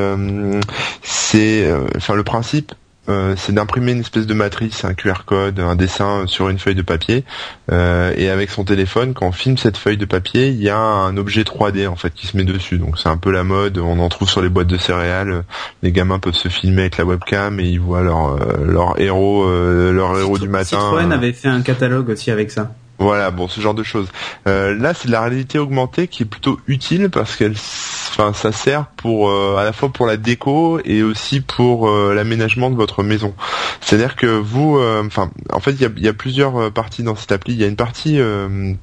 [1.01, 2.73] c'est enfin le principe
[3.09, 6.75] euh, c'est d'imprimer une espèce de matrice, un QR code, un dessin sur une feuille
[6.75, 7.23] de papier,
[7.71, 10.77] euh, et avec son téléphone, quand on filme cette feuille de papier, il y a
[10.77, 12.77] un objet 3D en fait qui se met dessus.
[12.77, 15.43] Donc c'est un peu la mode, on en trouve sur les boîtes de céréales.
[15.81, 19.49] Les gamins peuvent se filmer avec la webcam et ils voient leur euh, leur héros,
[19.91, 20.79] leur héros du matin.
[20.79, 22.71] Citroën avait fait un catalogue aussi avec ça.
[22.99, 24.09] Voilà, bon, ce genre de choses.
[24.45, 28.51] Euh, là, c'est de la réalité augmentée qui est plutôt utile parce qu'elle, enfin, ça
[28.51, 32.75] sert pour euh, à la fois pour la déco et aussi pour euh, l'aménagement de
[32.75, 33.33] votre maison.
[33.79, 37.53] C'est-à-dire que vous, enfin, en fait, il y a, plusieurs parties dans cette appli.
[37.53, 38.19] Il y a une partie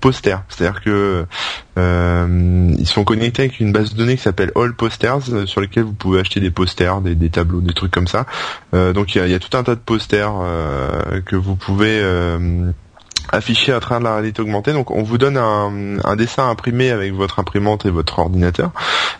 [0.00, 1.26] poster, c'est-à-dire que
[1.76, 5.92] ils sont connectés avec une base de données qui s'appelle All Posters, sur lesquels vous
[5.92, 8.24] pouvez acheter des posters, des, tableaux, des trucs comme ça.
[8.72, 10.32] donc, il y a, tout un tas de posters
[11.26, 12.00] que vous pouvez
[13.30, 14.72] affiché à travers de la réalité augmentée.
[14.72, 18.70] Donc on vous donne un, un, dessin imprimé avec votre imprimante et votre ordinateur.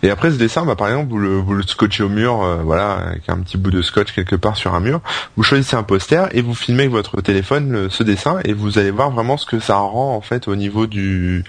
[0.02, 2.56] Et après ce dessin, bah, par exemple, vous le, vous le scotchez au mur, euh,
[2.62, 5.00] voilà, avec un petit bout de scotch quelque part sur un mur.
[5.36, 8.90] Vous choisissez un poster et vous filmez avec votre téléphone ce dessin et vous allez
[8.90, 11.44] voir vraiment ce que ça rend en fait au niveau du,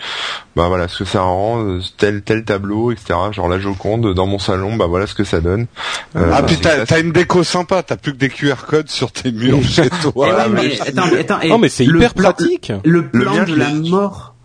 [0.55, 3.13] bah voilà, ce que ça rend euh, tel tel tableau, etc.
[3.31, 5.67] Genre la Joconde dans mon salon, bah voilà ce que ça donne.
[6.15, 9.31] Euh, ah putain, t'as une déco sympa, t'as plus que des QR codes sur tes
[9.31, 10.45] murs chez toi.
[10.45, 12.46] Eh mais, attends, attends, non mais c'est hyper pratique.
[12.83, 14.35] Le plan de la mort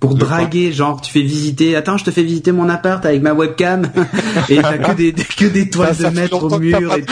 [0.00, 3.32] pour draguer, genre tu fais visiter, attends, je te fais visiter mon appart avec ma
[3.32, 3.90] webcam
[4.48, 7.04] et t'as que des que des toiles de mètres au mur et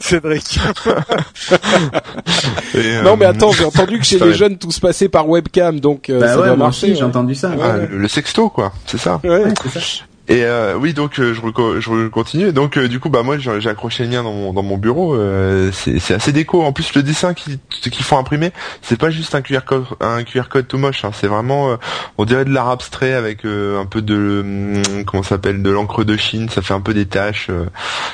[0.00, 0.58] Cédric.
[3.04, 6.10] non mais attends, j'ai entendu que chez les jeunes tout se passait par webcam, donc
[6.10, 6.94] euh, bah ça ouais, marcher.
[6.94, 7.52] J'ai entendu ça.
[7.60, 9.20] Ah, le, sexto quoi, c'est ça?
[9.22, 10.04] Ouais, c'est ça.
[10.26, 12.50] Et euh, oui, donc euh, je, je continue.
[12.52, 15.14] Donc euh, du coup, bah moi j'ai accroché le mien dans mon, dans mon bureau.
[15.14, 16.62] Euh, c'est assez déco.
[16.62, 17.58] En plus, le dessin qu'ils
[18.04, 21.04] font imprimer, c'est pas juste un QR code, un QR code tout moche.
[21.04, 21.10] Hein.
[21.12, 21.76] C'est vraiment,
[22.16, 26.16] on dirait de l'art abstrait avec un peu de hum, comment s'appelle, de l'encre de
[26.16, 26.48] Chine.
[26.48, 27.50] Ça fait un peu des taches.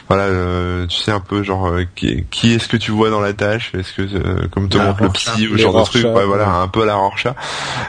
[0.08, 3.72] voilà, tu sais un peu genre qui, qui est-ce que tu vois dans la tâche
[3.76, 6.84] Est-ce que comme te montre le psy ou genre de truc ouais, Voilà, un peu
[6.84, 7.34] la Rorschach.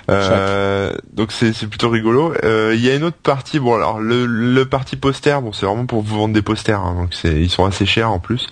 [0.07, 2.36] donc c'est c'est plutôt rigolo.
[2.43, 3.57] Il y a une autre partie.
[3.57, 6.95] Bon alors le, le parti poster, bon, c'est vraiment pour vous vendre des posters, hein,
[7.00, 8.47] donc c'est, ils sont assez chers en plus.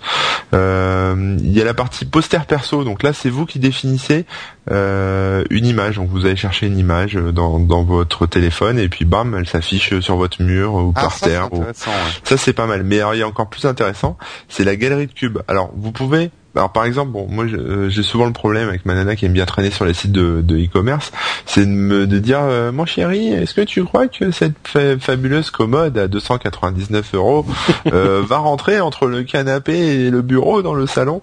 [0.54, 4.24] Euh, Il y a la partie poster perso, donc là, c'est vous qui définissez
[4.70, 5.96] euh, une image.
[5.96, 9.98] Donc vous allez chercher une image dans, dans votre téléphone et puis bam, elle s'affiche
[10.00, 11.52] sur votre mur ou Ah, par ça, terre.
[11.52, 11.96] ou- intéressant, ouais.
[12.24, 12.82] ça c'est pas mal.
[12.84, 14.16] Mais alors, il y a encore plus intéressant,
[14.48, 15.38] c'est la galerie de cubes.
[15.48, 18.94] Alors vous pouvez, alors par exemple, bon, moi euh, j'ai souvent le problème avec ma
[18.94, 21.12] nana qui aime bien traîner sur les sites de de e-commerce,
[21.46, 24.98] c'est de me de dire, euh, mon chéri, est-ce que tu crois que cette fa-
[24.98, 27.46] fabuleuse commode à 299 euros
[27.92, 31.22] euh, va rentrer entre le canapé et le bureau dans le salon?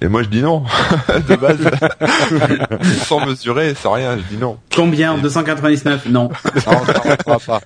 [0.00, 0.62] Et moi je dis non,
[1.28, 1.58] de base,
[3.06, 4.58] sans mesurer, sans rien, je dis non.
[4.74, 6.28] Combien 299 Non.
[6.28, 7.60] Non, ça rentrera pas.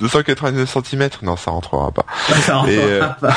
[0.00, 2.04] 299 cm, non, ça rentrera pas.
[2.42, 3.34] Ça rentrera Et, euh, pas.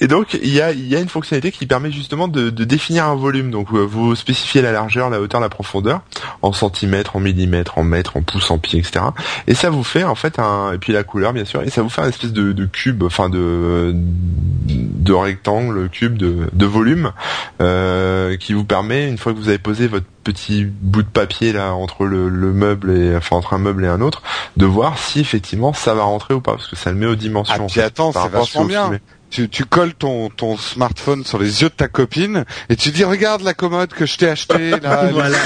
[0.00, 3.06] Et donc il y a, y a une fonctionnalité qui permet justement de, de définir
[3.06, 3.50] un volume.
[3.50, 6.02] Donc euh, vous spécifiez la largeur, la hauteur, la profondeur
[6.42, 9.04] en centimètres, en millimètres, en mètres, en pouces, en pieds, etc.
[9.46, 11.82] Et ça vous fait en fait un et puis la couleur bien sûr et ça
[11.82, 17.12] vous fait un espèce de, de cube, enfin de de rectangle, cube de, de volume
[17.60, 21.52] euh, qui vous permet une fois que vous avez posé votre petit bout de papier
[21.52, 24.22] là entre le, le meuble et enfin entre un meuble et un autre
[24.56, 27.14] de voir si effectivement ça va rentrer ou pas parce que ça le met aux
[27.14, 27.54] dimensions.
[27.56, 28.98] Ah, puis attends, c'est vachement bien.
[29.30, 33.02] Tu, tu colles ton, ton smartphone sur les yeux de ta copine et tu dis
[33.02, 35.38] regarde la commode que je t'ai achetée là, elle Voilà.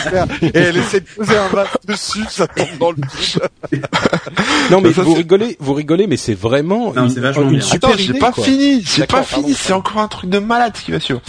[0.43, 3.41] et elle essaie de poser un vase dessus, ça tombe dans le vide.
[4.71, 7.99] Non mais Ça, vous rigolez, vous rigolez, mais c'est vraiment Non, une, vachement super Attends,
[7.99, 8.19] j'ai idée.
[8.19, 8.45] pas quoi.
[8.45, 11.23] fini, j'ai pas fini, c'est encore un truc de malade ce qui va suivre.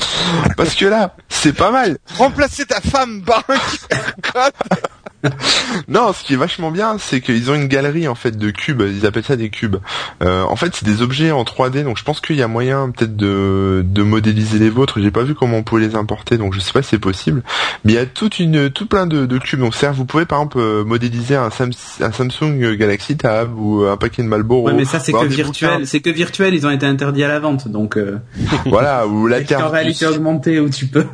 [0.57, 1.97] Parce que là, c'est pas mal.
[2.17, 3.49] Remplacer ta femme, barque
[5.87, 8.81] Non, ce qui est vachement bien, c'est qu'ils ont une galerie en fait de cubes.
[8.81, 9.77] Ils appellent ça des cubes.
[10.23, 12.89] Euh, en fait, c'est des objets en 3D, donc je pense qu'il y a moyen
[12.91, 14.99] peut-être de, de modéliser les vôtres.
[15.01, 17.43] J'ai pas vu comment on pouvait les importer, donc je sais pas si c'est possible.
[17.83, 19.59] Mais il y a toute une, tout plein de, de cubes.
[19.59, 23.83] Donc, c'est-à-dire, vous pouvez par exemple euh, modéliser un, Sam- un Samsung Galaxy Tab ou
[23.85, 24.67] un paquet de Marlboro.
[24.67, 25.85] Ouais, mais ça c'est que virtuel.
[25.87, 26.53] C'est que virtuel.
[26.53, 27.97] Ils ont été interdits à la vente, donc.
[27.97, 28.17] Euh,
[28.65, 29.65] Voilà, ou la Terre.
[29.65, 31.05] en réalité augmentée où tu peux?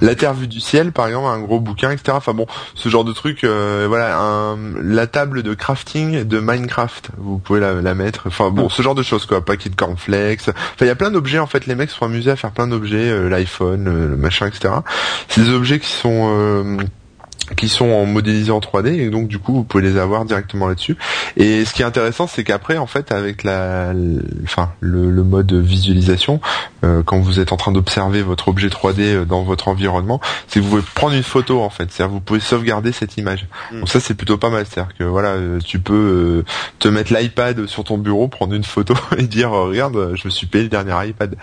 [0.00, 2.12] La Terre vue du ciel, par exemple, un gros bouquin, etc.
[2.16, 7.10] Enfin bon, ce genre de truc, euh, voilà, un, la table de crafting de Minecraft,
[7.18, 8.24] vous pouvez la, la mettre.
[8.26, 10.48] Enfin bon, ce genre de choses quoi, paquet de cornflakes.
[10.48, 11.66] Enfin, il y a plein d'objets en fait.
[11.66, 14.74] Les mecs sont amusés à faire plein d'objets, euh, l'iPhone, euh, le machin, etc.
[15.28, 16.76] C'est des objets qui sont euh,
[17.56, 20.68] qui sont en modélisés en 3D et donc du coup vous pouvez les avoir directement
[20.68, 20.96] là-dessus.
[21.36, 23.92] Et ce qui est intéressant, c'est qu'après en fait avec la,
[24.44, 26.40] enfin le, le mode visualisation,
[26.84, 30.60] euh, quand vous êtes en train d'observer votre objet 3D euh, dans votre environnement, c'est
[30.60, 33.46] que vous pouvez prendre une photo en fait, c'est-à-dire vous pouvez sauvegarder cette image.
[33.72, 33.80] Mm.
[33.80, 36.44] Donc ça c'est plutôt pas mal, c'est-à-dire que voilà, euh, tu peux euh,
[36.78, 40.46] te mettre l'iPad sur ton bureau, prendre une photo et dire regarde, je me suis
[40.46, 41.36] payé le dernier iPad.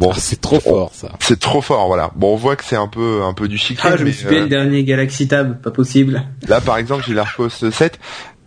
[0.00, 1.12] Bon, Ah, c'est trop fort ça.
[1.20, 2.10] c'est trop fort, voilà.
[2.16, 3.78] Bon, on voit que c'est un peu un peu du chic.
[3.82, 6.22] Ah, je me suis payé euh, le dernier Galaxy Tab, pas possible.
[6.48, 7.98] Là, par exemple, j'ai l'Arcos 7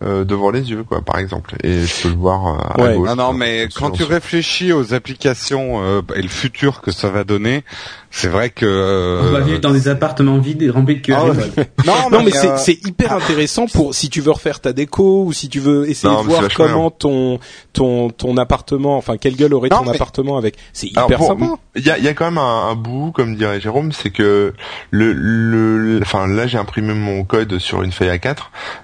[0.02, 2.96] euh, devant les yeux, quoi, par exemple, et je peux le voir euh, à Ouais.
[2.96, 3.08] gauche.
[3.08, 7.24] Non, non, mais quand tu réfléchis aux applications euh, et le futur que ça va
[7.24, 7.64] donner,
[8.10, 8.66] c'est vrai que...
[8.66, 11.36] euh, On va vivre dans des appartements vides et remplis de QR ouais.
[11.54, 11.66] codes.
[11.86, 15.24] Non, Non mais euh, c'est c'est hyper intéressant pour si tu veux refaire ta déco
[15.24, 17.38] ou si tu veux essayer Non, de voir comment ton
[17.72, 20.56] ton ton appartement, enfin quelle gueule aurait Non, ton mais- appartement avec.
[20.72, 21.46] C'est Alors, hyper sympa.
[21.76, 24.10] Il y a, il y a quand même un, un bout, comme dirait Jérôme, c'est
[24.10, 24.52] que
[24.90, 28.36] le, le, le- enfin là j'ai imprimé mon code sur une feuille A4.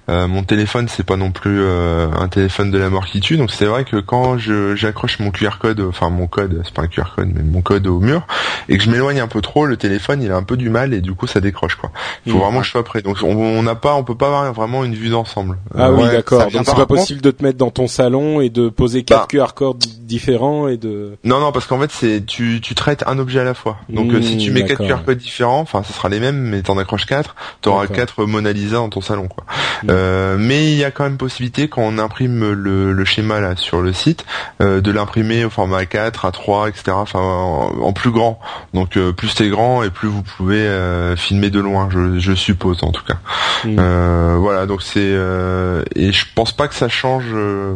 [0.09, 3.37] Euh, mon téléphone c'est pas non plus euh, un téléphone de la mort qui tue,
[3.37, 6.83] donc c'est vrai que quand je j'accroche mon QR code, enfin mon code, c'est pas
[6.83, 8.27] un QR code, mais mon code au mur,
[8.69, 10.95] et que je m'éloigne un peu trop, le téléphone il a un peu du mal
[10.95, 11.91] et du coup ça décroche quoi.
[12.25, 12.41] Il faut Mmh.
[12.41, 13.03] vraiment que je sois prêt.
[13.03, 15.59] Donc on n'a pas, on peut pas avoir vraiment une vue d'ensemble.
[15.77, 16.43] Ah Euh, oui, ouais, d'accord.
[16.43, 19.23] ça Donc c'est pas possible de te mettre dans ton salon et de poser quatre
[19.23, 19.27] Bah.
[19.47, 21.17] QR codes différents et de.
[21.25, 23.79] Non, non, parce qu'en fait, c'est tu, tu traites un objet à la fois.
[23.89, 24.85] Donc, euh, si Mmh, tu mets quatre.
[24.87, 28.53] QR codes différents, enfin, ce sera les mêmes, mais t'en accroches quatre, t'auras quatre Mona
[28.53, 29.45] Lisa dans ton salon, quoi.
[29.83, 29.87] Mmh.
[29.91, 33.57] Euh, mais il y a quand même possibilité quand on imprime le, le schéma là
[33.57, 34.25] sur le site,
[34.61, 36.93] euh, de l'imprimer au format A4, A3, etc.
[36.93, 38.39] Enfin, en, en plus grand.
[38.75, 42.33] Donc, euh, plus c'est grand et plus vous pouvez euh, filmer de loin, je, je
[42.35, 43.19] suppose en tout cas.
[43.65, 43.77] Mmh.
[43.79, 47.75] Euh, voilà, donc c'est euh, et je pense pas que ça change, euh,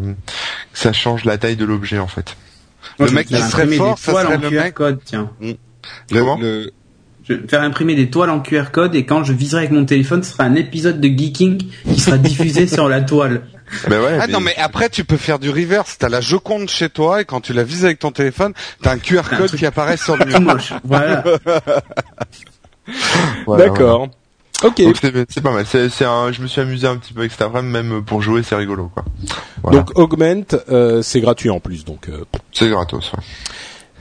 [0.73, 2.37] que ça change la taille de l'objet en fait.
[2.99, 5.31] Le Moi, mec qui serait fort, des ça serait le mec- code, tiens.
[6.13, 6.71] Comment le-
[7.29, 9.85] Je vais faire imprimer des toiles en QR code et quand je viserai avec mon
[9.85, 11.63] téléphone, ce sera un épisode de Geeking
[11.93, 13.43] qui sera diffusé sur la toile.
[13.89, 16.89] Ben ouais, Ah non mais après tu peux faire du reverse, t'as la Joconde chez
[16.89, 18.53] toi et quand tu la vises avec ton téléphone,
[18.83, 20.41] t'as un QR Un code truc- qui apparaît sur le mur.
[20.41, 20.73] moche.
[20.85, 21.23] Voilà.
[23.47, 24.09] voilà, D'accord.
[24.63, 24.83] Ok.
[25.31, 25.65] c'est pas mal.
[25.67, 28.21] C'est c'est un, je me suis amusé un petit peu avec cet après même pour
[28.23, 29.05] jouer, c'est rigolo quoi.
[29.63, 29.79] Voilà.
[29.79, 31.85] Donc Augment, euh, c'est gratuit en plus.
[31.85, 32.25] Donc euh.
[32.53, 33.13] c'est gratos.
[33.13, 33.19] ouais.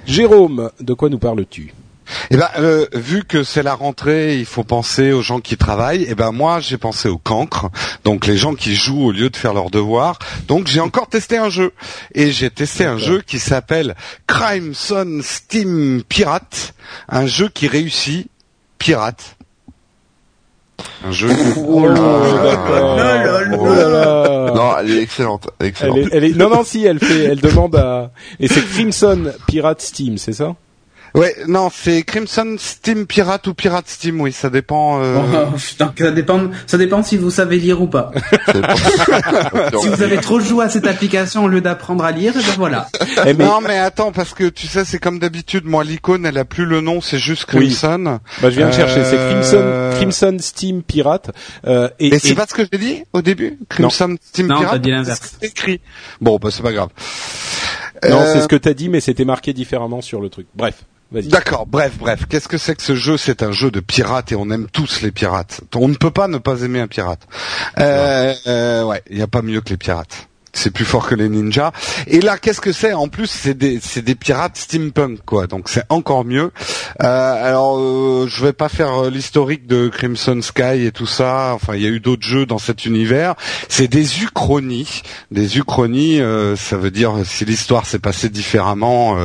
[0.06, 1.74] Jérôme, de quoi nous parles-tu?
[2.32, 6.06] Eh ben, euh, vu que c'est la rentrée, il faut penser aux gens qui travaillent.
[6.10, 7.70] Eh ben, moi, j'ai pensé aux cancres,
[8.04, 10.20] donc les gens qui jouent au lieu de faire leurs devoirs.
[10.48, 11.74] Donc, j'ai encore testé un jeu
[12.14, 13.96] et j'ai testé un jeu qui s'appelle
[14.28, 16.74] Crime Son Steam Pirate,
[17.08, 18.28] un jeu qui réussit
[18.78, 19.36] pirate.
[21.06, 21.30] Un jeu.
[21.58, 24.52] Oh là là là là là.
[24.54, 25.50] Non, elle est excellente.
[25.60, 25.98] Elle est excellente.
[25.98, 29.32] Elle est, elle est, non, non, si, elle fait, elle demande à, et c'est Crimson
[29.48, 30.56] Pirate Steam, c'est ça?
[31.16, 35.02] Ouais, non, c'est Crimson Steam Pirate ou Pirate Steam, oui, ça dépend.
[35.02, 38.12] euh, Oh, putain, ça dépend, ça dépend si vous savez lire ou pas.
[39.82, 42.54] si vous avez trop joué à cette application au lieu d'apprendre à lire, et ben
[42.58, 42.88] voilà.
[43.26, 45.66] Eh, mais, Non, mais attends, parce que tu sais, c'est comme d'habitude.
[45.66, 48.20] Moi, l'icône, elle a plus le nom, c'est juste Crimson.
[48.42, 51.32] bah, je viens de chercher, c'est Crimson, Euh, Crimson Steam Pirate,
[51.66, 54.58] euh, et, Et c'est et- pas ce que j'ai dit au début Crimson Steam Non,
[54.60, 54.72] Pirate?
[54.74, 55.20] t'as dit l'inverse.
[55.42, 55.82] C'est écrit.
[56.22, 56.90] Bon, bah c'est pas grave.
[58.10, 60.48] non, Euh, c'est ce que t'as dit, mais c'était marqué différemment sur le truc.
[60.56, 60.84] Bref.
[61.12, 62.26] D'accord, bref, bref.
[62.30, 63.18] Qu'est-ce que c'est que ce jeu?
[63.18, 65.62] C'est un jeu de pirates et on aime tous les pirates.
[65.76, 67.28] On ne peut pas ne pas aimer un pirate.
[67.80, 70.29] Euh, euh, ouais, il n'y a pas mieux que les pirates.
[70.54, 71.72] C'est plus fort que les ninjas.
[72.08, 72.94] Et là, qu'est-ce que c'est?
[72.94, 75.48] En plus, c'est des, c'est des pirates steampunk, quoi.
[75.48, 76.52] Donc c'est encore mieux.
[77.02, 81.52] Euh, alors, euh, je vais pas faire euh, l'historique de Crimson Sky et tout ça.
[81.54, 83.36] Enfin, il y a eu d'autres jeux dans cet univers.
[83.68, 85.04] C'est des uchronies.
[85.32, 89.18] Des uchronies, euh, ça veut dire si l'histoire s'est passée différemment.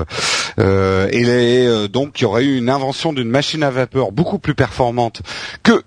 [0.58, 5.22] et donc, il y aurait eu une invention d'une machine à vapeur beaucoup plus performante
[5.62, 5.82] que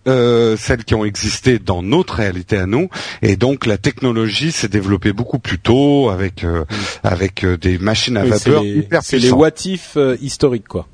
[0.58, 2.90] celles qui ont existé dans notre réalité à nous.
[3.22, 6.64] Et donc, la technologie s'est développée beaucoup plus tôt avec euh,
[7.04, 9.40] avec euh, des machines à Oui, vapeur les, hyper c'est les puissantes.
[9.40, 10.88] what if euh, historiques, quoi.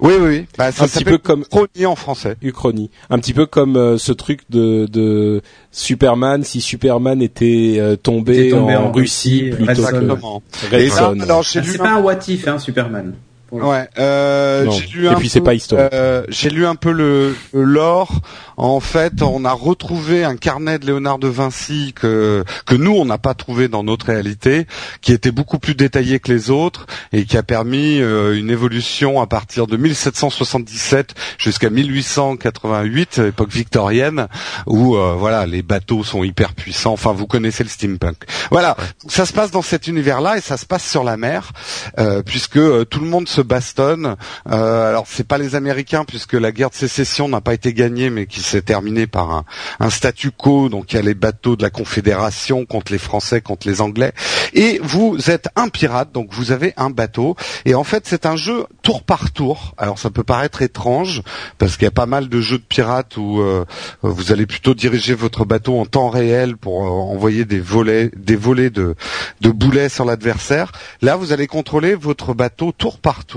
[0.00, 0.46] Oui, oui, oui.
[0.56, 2.36] Bah, ça Un petit peu comme- uchronie en français.
[2.40, 2.88] Uchronie.
[3.10, 8.46] Un petit peu comme euh, ce truc de, de Superman, si Superman était euh, tombé,
[8.46, 10.42] Était tombé en, en Russie Russie, plutôt que Exactement.
[10.70, 11.18] Red Et là, Son.
[11.20, 13.14] alors j'ai Ah, lu c'est un pas un what if, hein, Superman.
[13.50, 15.88] Ouais, euh, j'ai lu Et un puis c'est peu, pas historique.
[15.92, 18.20] euh, j'ai lu un peu le, le lore.
[18.56, 23.04] En fait, on a retrouvé un carnet de Léonard de Vinci que que nous on
[23.04, 24.66] n'a pas trouvé dans notre réalité,
[25.00, 29.20] qui était beaucoup plus détaillé que les autres et qui a permis euh, une évolution
[29.20, 34.26] à partir de 1777 jusqu'à 1888, époque victorienne,
[34.66, 36.92] où euh, voilà les bateaux sont hyper puissants.
[36.92, 38.16] Enfin, vous connaissez le steampunk.
[38.50, 38.76] Voilà,
[39.08, 41.52] ça se passe dans cet univers-là et ça se passe sur la mer,
[41.98, 44.16] euh, puisque euh, tout le monde se bastonne.
[44.50, 48.10] Euh, alors c'est pas les Américains, puisque la guerre de sécession n'a pas été gagnée,
[48.10, 49.44] mais qui s'est terminée par un,
[49.80, 50.68] un statu quo.
[50.68, 54.12] Donc il y a les bateaux de la Confédération contre les Français, contre les Anglais.
[54.54, 57.36] Et vous êtes un pirate, donc vous avez un bateau.
[57.64, 59.74] Et en fait, c'est un jeu tour par tour.
[59.78, 61.22] Alors ça peut paraître étrange,
[61.58, 63.64] parce qu'il y a pas mal de jeux de pirates où euh,
[64.02, 68.36] vous allez plutôt diriger votre bateau en temps réel pour euh, envoyer des volets, des
[68.36, 68.94] volets de,
[69.40, 70.72] de boulets sur l'adversaire.
[71.02, 73.27] Là, vous allez contrôler votre bateau tour par tour.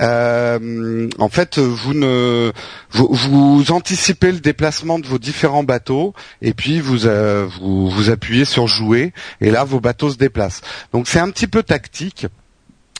[0.00, 2.52] Euh, en fait, vous ne
[2.90, 8.10] vous, vous anticipez le déplacement de vos différents bateaux et puis vous, euh, vous vous
[8.10, 10.60] appuyez sur jouer et là vos bateaux se déplacent.
[10.92, 12.26] Donc c'est un petit peu tactique.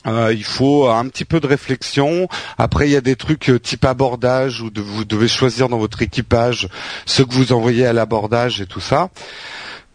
[0.07, 2.27] Euh, il faut un petit peu de réflexion.
[2.57, 6.01] Après, il y a des trucs euh, type abordage où vous devez choisir dans votre
[6.01, 6.69] équipage
[7.05, 9.09] ceux que vous envoyez à l'abordage et tout ça.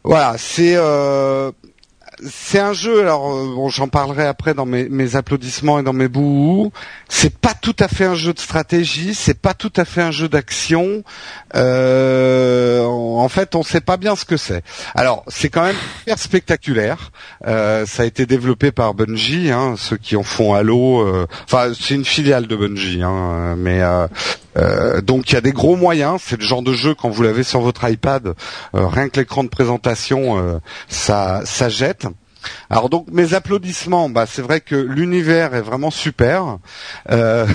[0.03, 1.51] Voilà, c'est euh,
[2.23, 3.01] c'est un jeu.
[3.01, 6.73] Alors, euh, j'en parlerai après dans mes, applaudissements et dans mes bouhous.
[7.09, 9.15] C'est pas tout à fait un jeu de stratégie.
[9.15, 11.03] C'est pas tout à fait un jeu d'action.
[11.55, 14.63] Euh, en fait, on sait pas bien ce que c'est.
[14.95, 17.11] Alors, c'est quand même hyper spectaculaire.
[17.47, 21.27] Euh, ça a été développé par Bungie, hein, ceux qui en font Halo.
[21.45, 23.83] Enfin, c'est une filiale de Bungie, hein, mais
[24.57, 26.21] euh, donc il y a des gros moyens.
[26.25, 28.35] C'est le genre de jeu quand vous l'avez sur votre iPad,
[28.75, 32.07] euh, rien que l'écran de présentation, euh, ça jette.
[32.71, 36.59] Alors donc mes applaudissements, bah c'est vrai que l'univers est vraiment super.
[37.11, 37.47] Euh,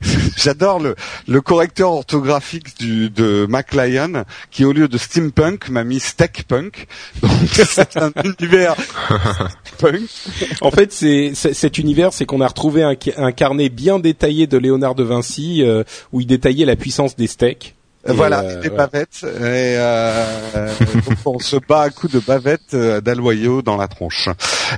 [0.36, 0.96] J'adore le,
[1.28, 6.86] le correcteur orthographique du, de MacLion qui au lieu de steampunk m'a mis steakpunk.
[7.22, 8.74] Donc c'est un univers
[9.78, 10.02] punk.
[10.60, 14.58] En fait, c'est cet univers, c'est qu'on a retrouvé un, un carnet bien détaillé de
[14.58, 17.75] Léonard de Vinci euh, où il détaillait la puissance des steaks.
[18.08, 19.24] Voilà, euh, des bavettes.
[19.24, 20.24] Et euh,
[21.06, 24.28] donc on se bat à coups de bavettes euh, d'aloyaux dans la tronche.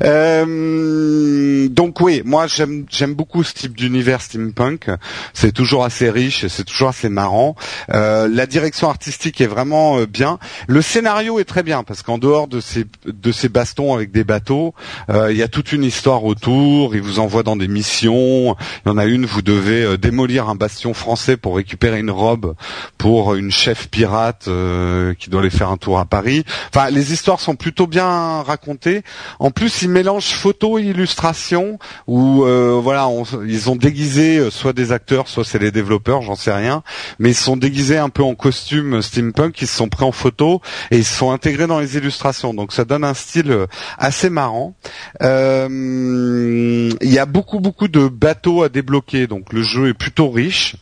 [0.03, 4.91] Euh, donc oui, moi j'aime j'aime beaucoup ce type d'univers steampunk.
[5.35, 7.57] C'est toujours assez riche et c'est toujours assez marrant.
[7.93, 10.39] Euh, la direction artistique est vraiment bien.
[10.67, 14.25] Le scénario est très bien parce qu'en dehors de ces de ces bastons avec des
[14.25, 14.75] bateaux,
[15.09, 16.95] il y a toute une histoire autour.
[16.95, 18.57] Il vous envoie dans des missions.
[18.85, 22.55] Il y en a une, vous devez démolir un bastion français pour récupérer une robe
[22.97, 26.45] pour pour une chef pirate euh, qui doit aller faire un tour à Paris.
[26.73, 29.03] Enfin, les histoires sont plutôt bien racontées.
[29.41, 33.09] En plus, ils mélangent photo et illustration, où euh, voilà,
[33.45, 36.85] ils ont déguisé euh, soit des acteurs, soit c'est les développeurs, j'en sais rien,
[37.19, 40.63] mais ils sont déguisés un peu en costume steampunk, ils se sont pris en photo
[40.93, 42.55] et ils se sont intégrés dans les illustrations.
[42.55, 43.67] Donc ça donne un style
[43.99, 44.77] assez marrant.
[45.21, 50.77] Il y a beaucoup beaucoup de bateaux à débloquer, donc le jeu est plutôt riche.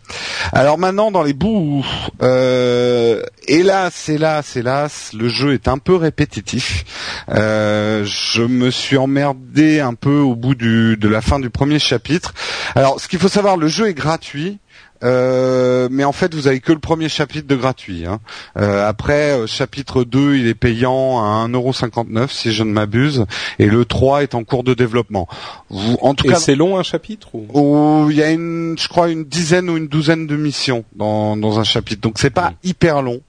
[0.53, 1.85] Alors maintenant, dans les bouts,
[2.23, 6.85] euh, hélas, hélas, hélas, le jeu est un peu répétitif.
[7.29, 12.35] Euh, je me suis emmerdé un peu au bout de la fin du premier chapitre.
[12.75, 14.59] Alors, ce qu'il faut savoir, le jeu est gratuit.
[15.05, 18.07] Euh, mais en fait, vous avez que le premier chapitre de gratuit.
[18.07, 18.21] Hein.
[18.59, 23.27] Euh, après, euh, chapitre 2, il est payant à 1,59€ si je ne m'abuse,
[23.59, 25.29] et le 3 est en cours de développement.
[25.71, 28.09] Vous, en tout et cas, c'est long un chapitre ou...
[28.11, 31.59] Il y a une, je crois, une dizaine ou une douzaine de missions dans, dans
[31.59, 33.21] un chapitre, donc c'est pas hyper long.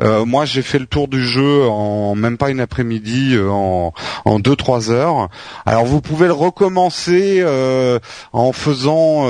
[0.00, 3.92] Euh, moi, j'ai fait le tour du jeu en même pas une après-midi, euh, en
[4.24, 5.28] en deux trois heures.
[5.66, 7.44] Alors, vous pouvez le recommencer
[8.32, 9.26] en faisant,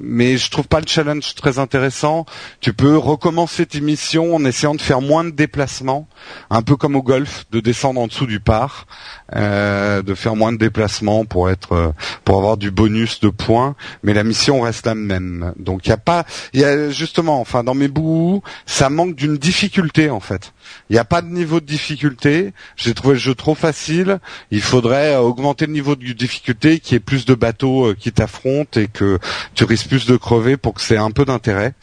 [0.00, 2.26] mais je trouve pas le challenge très intéressant.
[2.60, 6.08] Tu peux recommencer tes missions en essayant de faire moins de déplacements,
[6.50, 8.86] un peu comme au golf, de descendre en dessous du par,
[9.34, 11.92] euh, de faire moins de déplacements pour être, euh,
[12.24, 15.52] pour avoir du bonus de points, mais la mission reste la même.
[15.58, 19.36] Donc il y a pas, y a justement, enfin dans mes bouts, ça manque d'une
[19.36, 20.52] difficulté en fait.
[20.90, 22.52] Il n'y a pas de niveau de difficulté.
[22.76, 24.20] J'ai trouvé le jeu trop facile.
[24.50, 28.12] Il faudrait euh, augmenter le niveau de difficulté, qu'il y ait plus de bateaux qui
[28.12, 29.18] t'affrontent et que
[29.54, 31.74] tu risques plus de crever pour que c'est un peu d'intérêt.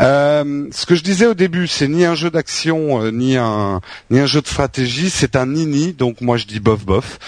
[0.00, 4.20] Euh, ce que je disais au début, c'est ni un jeu d'action ni un ni
[4.20, 5.10] un jeu de stratégie.
[5.10, 5.92] C'est un nini.
[5.92, 7.18] Donc moi je dis bof bof.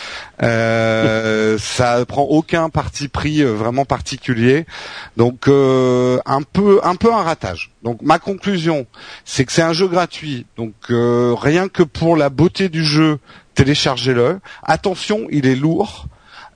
[0.43, 4.67] Euh, ça prend aucun parti pris vraiment particulier.
[5.17, 7.71] Donc un peu un peu un ratage.
[7.85, 8.87] Donc ma conclusion,
[9.25, 10.47] c'est que c'est un jeu gratuit.
[10.57, 13.19] Donc euh, rien que pour la beauté du jeu,
[13.55, 14.41] téléchargez-le.
[14.63, 16.07] Attention, il est lourd.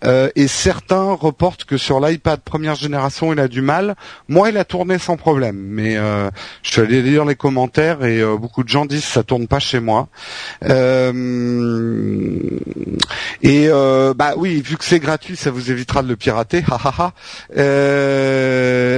[0.05, 3.97] Euh, et certains reportent que sur l'iPad première génération, il a du mal.
[4.29, 6.31] Moi, il a tourné sans problème, mais euh,
[6.63, 9.59] je suis allé lire les commentaires et euh, beaucoup de gens disent ça tourne pas
[9.59, 10.09] chez moi.
[13.43, 13.69] et
[14.17, 16.63] bah oui, vu que c'est gratuit, ça vous évitera de le pirater.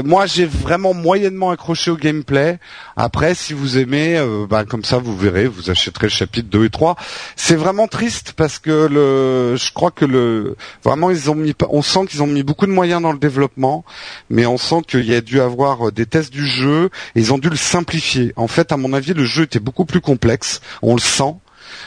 [0.05, 2.59] moi, j'ai vraiment moyennement accroché au gameplay.
[2.97, 6.71] Après, si vous aimez, bah, comme ça, vous verrez, vous achèterez le chapitre 2 et
[6.71, 6.97] 3.
[7.37, 10.57] C'est vraiment triste parce que le, je crois que le
[10.91, 13.85] Vraiment, ils ont mis, on sent qu'ils ont mis beaucoup de moyens dans le développement,
[14.29, 17.33] mais on sent qu'il y a dû avoir euh, des tests du jeu et ils
[17.33, 18.33] ont dû le simplifier.
[18.35, 20.61] En fait, à mon avis, le jeu était beaucoup plus complexe.
[20.83, 21.37] On le sent.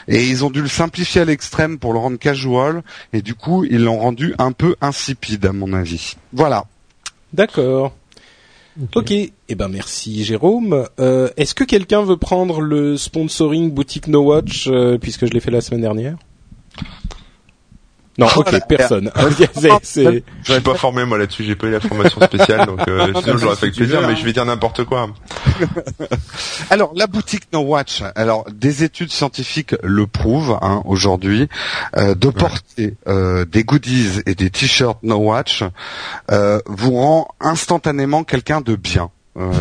[0.07, 2.81] Et ils ont dû le simplifier à l'extrême pour le rendre casual,
[3.11, 6.15] et du coup, ils l'ont rendu un peu insipide, à mon avis.
[6.31, 6.63] Voilà.
[7.33, 7.93] D'accord.
[8.95, 9.11] Ok.
[9.11, 10.87] Eh ben merci Jérôme.
[10.97, 15.41] Euh, Est-ce que quelqu'un veut prendre le sponsoring boutique No Watch euh, puisque je l'ai
[15.41, 16.15] fait la semaine dernière?
[18.17, 19.11] Non, ok, personne.
[20.43, 23.37] Je suis pas formé moi là-dessus, j'ai pas eu la formation spéciale, donc euh, sinon
[23.37, 25.09] j'aurais fait plaisir, mais je vais dire n'importe quoi.
[26.69, 31.49] alors la boutique No Watch, alors des études scientifiques le prouvent hein, aujourd'hui,
[31.97, 35.63] euh, de porter euh, des goodies et des t-shirts No Watch
[36.31, 39.09] euh, vous rend instantanément quelqu'un de bien.
[39.35, 39.51] Euh,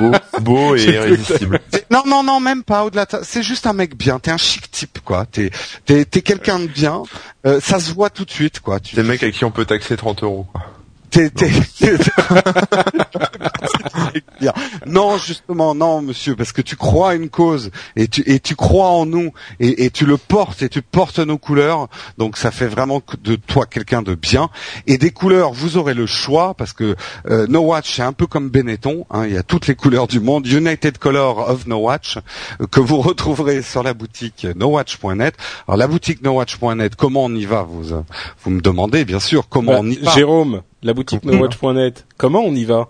[0.00, 1.60] beau, beau et irrésistible.
[1.90, 3.06] Non, non, non, même pas au-delà.
[3.22, 4.18] C'est juste un mec bien.
[4.18, 5.26] T'es un chic type, quoi.
[5.26, 5.50] T'es,
[5.84, 7.02] t'es, t'es quelqu'un de bien.
[7.46, 8.80] Euh, ça se voit tout de suite, quoi.
[8.80, 10.46] T'es le mec à qui on peut taxer 30 euros.
[10.52, 10.62] Quoi.
[14.86, 18.56] non, justement, non, monsieur, parce que tu crois à une cause et tu et tu
[18.56, 21.88] crois en nous et, et tu le portes et tu portes nos couleurs.
[22.18, 24.50] Donc ça fait vraiment de toi quelqu'un de bien.
[24.86, 26.96] Et des couleurs, vous aurez le choix parce que
[27.26, 29.06] euh, No Watch c'est un peu comme Benetton.
[29.10, 30.46] Hein, il y a toutes les couleurs du monde.
[30.46, 32.18] United Color of No Watch
[32.60, 35.34] euh, que vous retrouverez sur la boutique nowatch.net.
[35.66, 38.04] Alors la boutique nowatch.net, comment on y va Vous
[38.42, 40.12] vous me demandez bien sûr comment bah, on y va.
[40.12, 42.06] Jérôme la boutique nowatch.net.
[42.16, 42.88] Comment on y va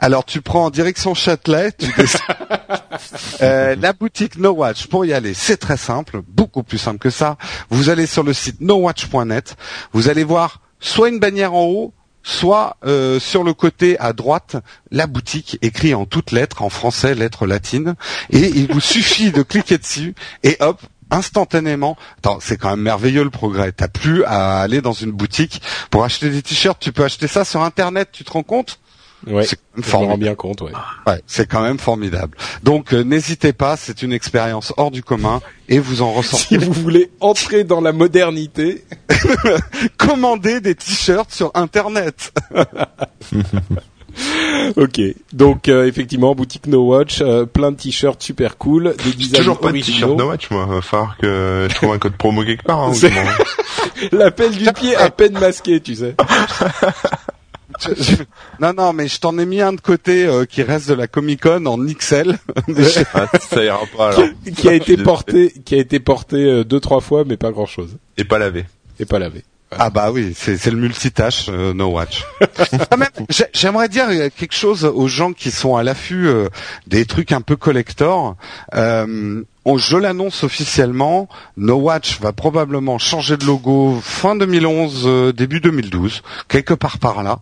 [0.00, 1.92] alors tu prends en direction Châtelet, tu
[3.42, 7.10] euh, la boutique No Watch pour y aller, c'est très simple, beaucoup plus simple que
[7.10, 7.36] ça.
[7.68, 9.56] Vous allez sur le site nowatch.net,
[9.92, 14.56] vous allez voir soit une bannière en haut, soit euh, sur le côté à droite
[14.90, 17.94] la boutique écrit en toutes lettres en français lettres latines
[18.30, 20.14] et il vous suffit de cliquer dessus
[20.44, 20.80] et hop
[21.12, 21.96] instantanément.
[22.40, 23.70] c'est quand même merveilleux le progrès.
[23.70, 26.78] T'as plus à aller dans une boutique pour acheter des t-shirts.
[26.80, 28.08] Tu peux acheter ça sur Internet.
[28.12, 28.80] Tu te rends compte?
[29.26, 29.46] Ouais,
[29.92, 30.62] rends bien compte.
[30.62, 30.72] Ouais.
[31.06, 32.36] ouais c'est quand même formidable.
[32.64, 36.42] Donc euh, n'hésitez pas, c'est une expérience hors du commun et vous en ressentez.
[36.48, 38.84] si vous voulez entrer dans la modernité,
[39.96, 42.32] commandez des t-shirts sur Internet.
[44.76, 45.00] ok,
[45.32, 49.58] donc euh, effectivement boutique No Watch, euh, plein de t-shirts super cool, des designs Toujours
[49.60, 49.98] pas de originaux.
[49.98, 50.66] t-shirt No Watch, moi.
[50.66, 52.80] Va falloir que je trouve un code promo quelque part.
[52.82, 52.92] Hein.
[54.12, 56.14] L'appel du pied à peine masqué, tu sais.
[58.60, 61.06] Non, non, mais je t'en ai mis un de côté euh, qui reste de la
[61.08, 62.38] Comic Con en XL.
[63.14, 64.28] Ah, ça ira pas alors.
[64.56, 67.66] qui a été porté, qui a été porté euh, deux trois fois, mais pas grand
[67.66, 68.64] chose, Et pas lavé.
[69.00, 69.42] et pas lavé.
[69.78, 72.24] Ah bah oui, c'est le multitâche euh, No Watch.
[73.30, 76.48] J'ai- J'aimerais dire euh, quelque chose aux gens qui sont à l'affût euh,
[76.86, 78.36] des trucs un peu collector.
[78.74, 85.32] Euh, on- je l'annonce officiellement, No Watch va probablement changer de logo fin 2011, euh,
[85.32, 87.40] début 2012, quelque part par là.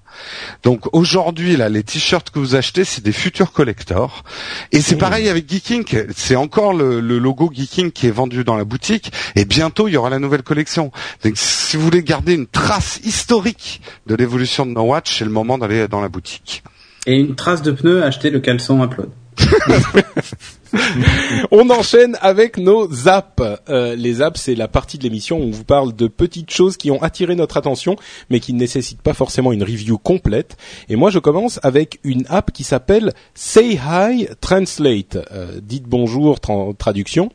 [0.62, 4.24] Donc aujourd'hui, là, les t-shirts que vous achetez, c'est des futurs collectors.
[4.72, 8.56] Et c'est pareil avec Geeking, c'est encore le, le logo Geeking qui est vendu dans
[8.56, 9.12] la boutique.
[9.36, 10.92] Et bientôt, il y aura la nouvelle collection.
[11.24, 15.30] Donc si vous voulez garder une trace historique de l'évolution de No Watch, c'est le
[15.30, 16.62] moment d'aller dans la boutique.
[17.06, 19.10] Et une trace de pneu, acheter le caleçon Upload.
[21.50, 23.42] On enchaîne avec nos apps.
[23.68, 26.76] Euh, les apps, c'est la partie de l'émission où on vous parle de petites choses
[26.76, 27.96] qui ont attiré notre attention,
[28.30, 30.56] mais qui ne nécessitent pas forcément une review complète.
[30.88, 35.18] Et moi, je commence avec une app qui s'appelle Say Hi Translate.
[35.32, 37.30] Euh, dites bonjour, tra- traduction,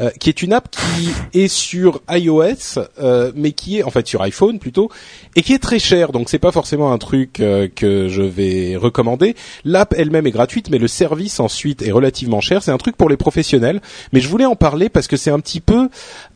[0.00, 4.06] euh, qui est une app qui est sur iOS, euh, mais qui est en fait
[4.06, 4.90] sur iPhone plutôt,
[5.36, 6.12] et qui est très chère.
[6.12, 9.34] Donc, c'est pas forcément un truc euh, que je vais recommander.
[9.64, 12.62] L'app elle-même est gratuite, mais le service ensuite est relativement cher.
[12.74, 13.80] Un truc pour les professionnels,
[14.12, 15.88] mais je voulais en parler parce que c'est un petit peu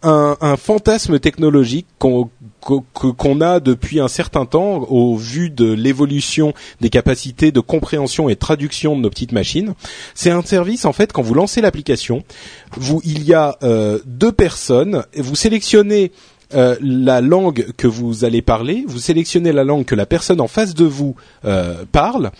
[0.03, 7.53] un, fantasme technologique qu'on a depuis un certain temps au vu de l'évolution des capacités
[7.53, 9.74] de compréhension et traduction de nos petites machines.
[10.14, 12.24] C'est un service en fait quand vous lancez l'application,
[13.05, 16.12] il y a euh, deux personnes, vous sélectionnez
[16.55, 20.49] euh, la langue que vous allez parler, vous sélectionnez la langue que la personne en
[20.49, 21.14] face de vous
[21.45, 22.30] euh, parle,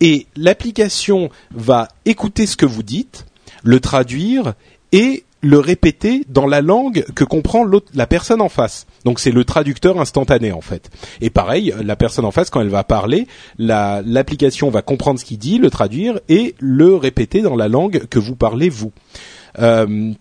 [0.00, 3.24] et l'application va écouter ce que vous dites,
[3.62, 4.54] le traduire
[4.92, 8.86] et le répéter dans la langue que comprend la personne en face.
[9.04, 10.88] Donc c'est le traducteur instantané en fait.
[11.20, 13.26] Et pareil, la personne en face quand elle va parler,
[13.58, 18.06] la- l'application va comprendre ce qu'il dit, le traduire et le répéter dans la langue
[18.08, 18.92] que vous parlez vous.
[19.58, 20.12] Euh,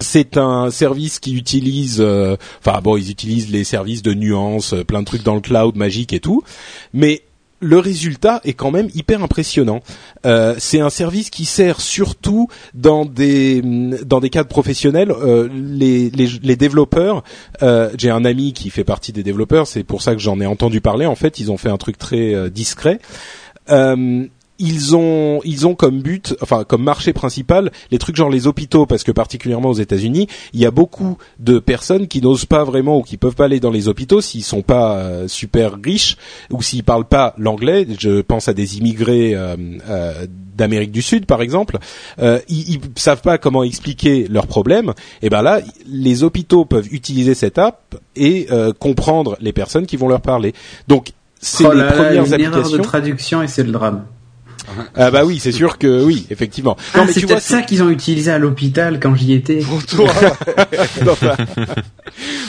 [0.00, 4.84] c'est un service qui utilise, euh, enfin bon, ils utilisent les services de nuances, euh,
[4.84, 6.42] plein de trucs dans le cloud magique et tout,
[6.92, 7.22] mais
[7.60, 9.80] le résultat est quand même hyper impressionnant.
[10.26, 15.10] Euh, c'est un service qui sert surtout dans des dans des cadres professionnels.
[15.10, 17.22] Euh, les, les, développeurs,
[17.62, 20.46] euh, j'ai un ami qui fait partie des développeurs, c'est pour ça que j'en ai
[20.46, 21.06] entendu parler.
[21.06, 23.00] En fait, ils ont fait un truc très discret.
[24.58, 28.86] Ils ont ils ont comme but, enfin comme marché principal, les trucs genre les hôpitaux,
[28.86, 32.98] parce que particulièrement aux États-Unis, il y a beaucoup de personnes qui n'osent pas vraiment
[32.98, 36.16] ou qui peuvent pas aller dans les hôpitaux s'ils sont pas euh, super riches
[36.50, 37.86] ou s'ils parlent pas l'anglais.
[37.98, 39.56] Je pense à des immigrés euh,
[39.88, 41.78] euh, d'Amérique du Sud, par exemple.
[42.18, 44.92] Euh, ils, ils savent pas comment expliquer leurs problèmes.
[45.22, 49.96] Et ben là, les hôpitaux peuvent utiliser cette app et euh, comprendre les personnes qui
[49.96, 50.54] vont leur parler.
[50.88, 52.82] Donc c'est Oh les premières erreur de applications.
[52.82, 54.04] traduction et c'est le drame.
[54.94, 56.76] Ah bah oui, c'est sûr que oui, effectivement.
[56.94, 59.58] Ah, c'est peut-être ça qu'ils ont utilisé à l'hôpital quand j'y étais.
[59.58, 60.10] Pour toi,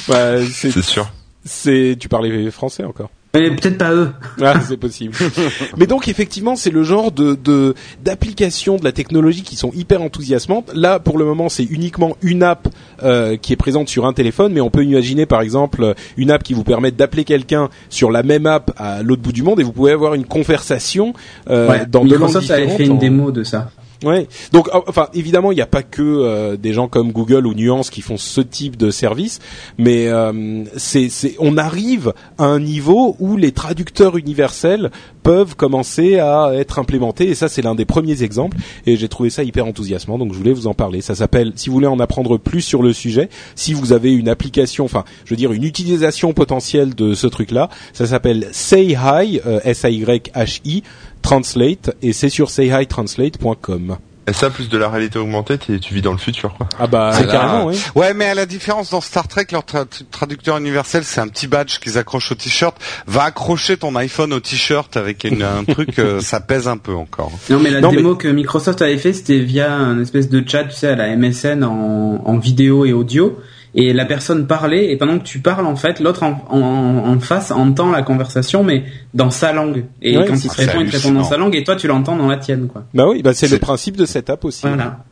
[0.07, 1.11] bah, C'est sûr.
[1.45, 3.09] c'est, tu parlais français encore.
[3.35, 4.09] Mais peut-être pas eux.
[4.41, 5.13] Ah, c'est possible.
[5.77, 10.01] Mais donc effectivement, c'est le genre de de d'applications de la technologie qui sont hyper
[10.01, 10.71] enthousiasmantes.
[10.73, 12.67] Là, pour le moment, c'est uniquement une app
[13.03, 16.41] euh, qui est présente sur un téléphone, mais on peut imaginer par exemple une app
[16.41, 19.63] qui vous permet d'appeler quelqu'un sur la même app à l'autre bout du monde et
[19.63, 21.13] vous pouvez avoir une conversation
[21.51, 21.85] euh, Ouais.
[21.85, 22.77] dans deux langues Microsoft avait différentes.
[22.77, 23.69] fait une en- démo de ça.
[24.03, 24.27] Ouais.
[24.53, 27.53] Donc, euh, enfin, évidemment, il n'y a pas que euh, des gens comme Google ou
[27.53, 29.39] Nuance qui font ce type de service,
[29.77, 34.89] mais euh, c'est, on arrive à un niveau où les traducteurs universels
[35.21, 38.57] peuvent commencer à être implémentés, et ça, c'est l'un des premiers exemples.
[38.85, 41.01] Et j'ai trouvé ça hyper enthousiasmant, donc je voulais vous en parler.
[41.01, 44.29] Ça s'appelle, si vous voulez en apprendre plus sur le sujet, si vous avez une
[44.29, 49.41] application, enfin, je veux dire, une utilisation potentielle de ce truc-là, ça s'appelle Say Hi,
[49.45, 50.83] euh, S-A-Y-H-I.
[51.21, 53.97] Translate et c'est sur sayhitranslate.com.
[54.27, 56.67] Et ça, plus de la réalité augmentée, tu vis dans le futur, quoi.
[56.79, 57.31] Ah bah Ah là.
[57.31, 57.81] carrément oui.
[57.95, 61.47] Ouais, mais à la différence dans Star Trek, leur tra- traducteur universel, c'est un petit
[61.47, 62.77] badge qu'ils accrochent au t-shirt.
[63.07, 66.93] Va accrocher ton iPhone au t-shirt avec une- un truc, euh, ça pèse un peu
[66.93, 67.31] encore.
[67.49, 70.65] Non, mais la Non, démo que Microsoft avait fait, c'était via un espèce de chat,
[70.65, 73.35] tu sais, à la MSN en, en vidéo et audio.
[73.75, 77.19] Et la personne parlait, et pendant que tu parles, en fait, l'autre en, en, en
[77.19, 79.85] face entend la conversation, mais dans sa langue.
[80.01, 81.87] Et Ouais, quand il te répond, il te répond dans sa langue, et toi, tu
[81.87, 82.83] l'entends dans la tienne, quoi.
[82.93, 84.61] Bah oui, bah c'est le principe de cette app aussi.
[84.65, 85.03] Voilà.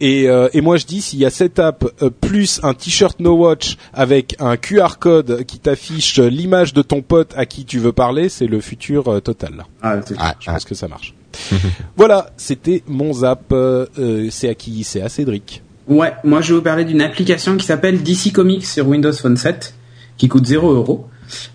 [0.00, 3.20] Et, euh, et moi je dis s'il y a cette app euh, plus un t-shirt
[3.20, 7.78] No Watch avec un QR code qui t'affiche l'image de ton pote à qui tu
[7.78, 9.54] veux parler, c'est le futur euh, total.
[9.58, 9.64] Là.
[9.80, 11.14] Ah, c'est Ah, Je pense que ça marche.
[11.96, 13.52] voilà, c'était mon zap.
[13.52, 14.82] Euh, euh, c'est à qui?
[14.82, 15.62] C'est à Cédric.
[15.88, 19.36] Ouais, moi je vais vous parler d'une application qui s'appelle DC Comics sur Windows Phone
[19.36, 19.74] 7,
[20.16, 21.08] qui coûte 0 euros.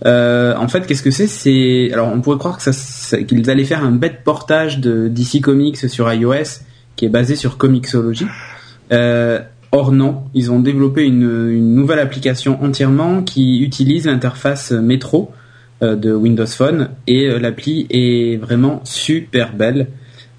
[0.06, 1.28] Euh, en fait, qu'est-ce que c'est?
[1.28, 5.42] C'est alors on pourrait croire que ça, qu'ils allaient faire un bête portage de DC
[5.42, 6.62] Comics sur iOS,
[6.96, 8.26] qui est basé sur Comixology.
[8.92, 9.40] Euh,
[9.72, 15.32] or non, ils ont développé une, une nouvelle application entièrement qui utilise l'interface métro
[15.84, 19.90] euh, de Windows Phone et euh, l'appli est vraiment super belle.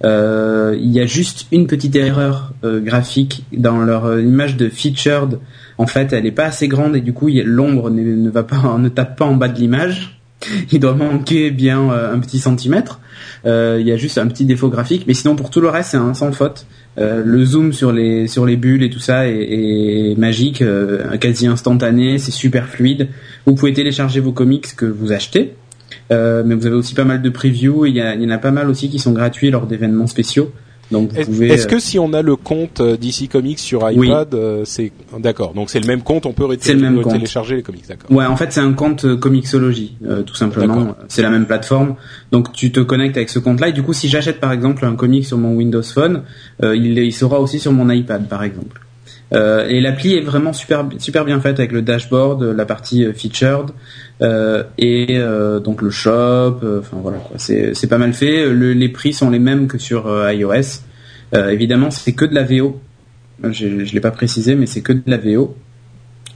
[0.05, 4.69] Euh, il y a juste une petite erreur euh, graphique dans leur euh, image de
[4.69, 5.39] featured.
[5.77, 8.77] En fait, elle est pas assez grande et du coup, l'ombre ne, ne va pas,
[8.79, 10.21] ne tape pas en bas de l'image.
[10.73, 13.01] Il doit manquer bien un petit centimètre.
[13.45, 15.97] Il y a juste un petit défaut graphique, mais sinon pour tout le reste, c'est
[15.97, 16.67] un sans faute.
[16.97, 20.63] Le zoom sur les sur les bulles et tout ça est, est magique,
[21.19, 23.09] quasi instantané, c'est super fluide.
[23.47, 25.55] Vous pouvez télécharger vos comics que vous achetez,
[26.13, 27.87] euh, mais vous avez aussi pas mal de previews.
[27.87, 29.67] et Il y, a- il y en a pas mal aussi qui sont gratuits lors
[29.67, 30.53] d'événements spéciaux.
[30.91, 31.49] Donc vous Est- pouvez.
[31.49, 34.35] Est-ce euh, que si on a le compte euh, DC Comics sur iPad,
[34.65, 35.53] c'est d'accord.
[35.53, 37.13] Donc c'est le même compte, on peut le même compte.
[37.13, 38.11] télécharger les comics, d'accord.
[38.11, 40.97] Ouais, en fait, c'est un compte Comixology, euh, tout simplement.
[41.09, 41.97] C'est la même plateforme.
[42.33, 43.69] Donc, tu te connectes avec ce compte-là.
[43.69, 46.23] Et du coup, si j'achète par exemple un comic sur mon Windows Phone,
[46.63, 48.81] euh, il, il sera aussi sur mon iPad, par exemple.
[49.35, 53.13] Euh, et l'appli est vraiment super super bien faite avec le dashboard, la partie euh,
[53.13, 53.73] featured
[54.23, 56.61] euh, et euh, donc le shop.
[56.81, 57.37] Enfin voilà, quoi.
[57.37, 58.49] C'est c'est pas mal fait.
[58.49, 60.81] Le- les prix sont les mêmes que sur iOS.
[61.35, 62.81] Évidemment, c'est que de la VO.
[63.45, 65.55] Je, je l'ai pas précisé, mais c'est que de la VO.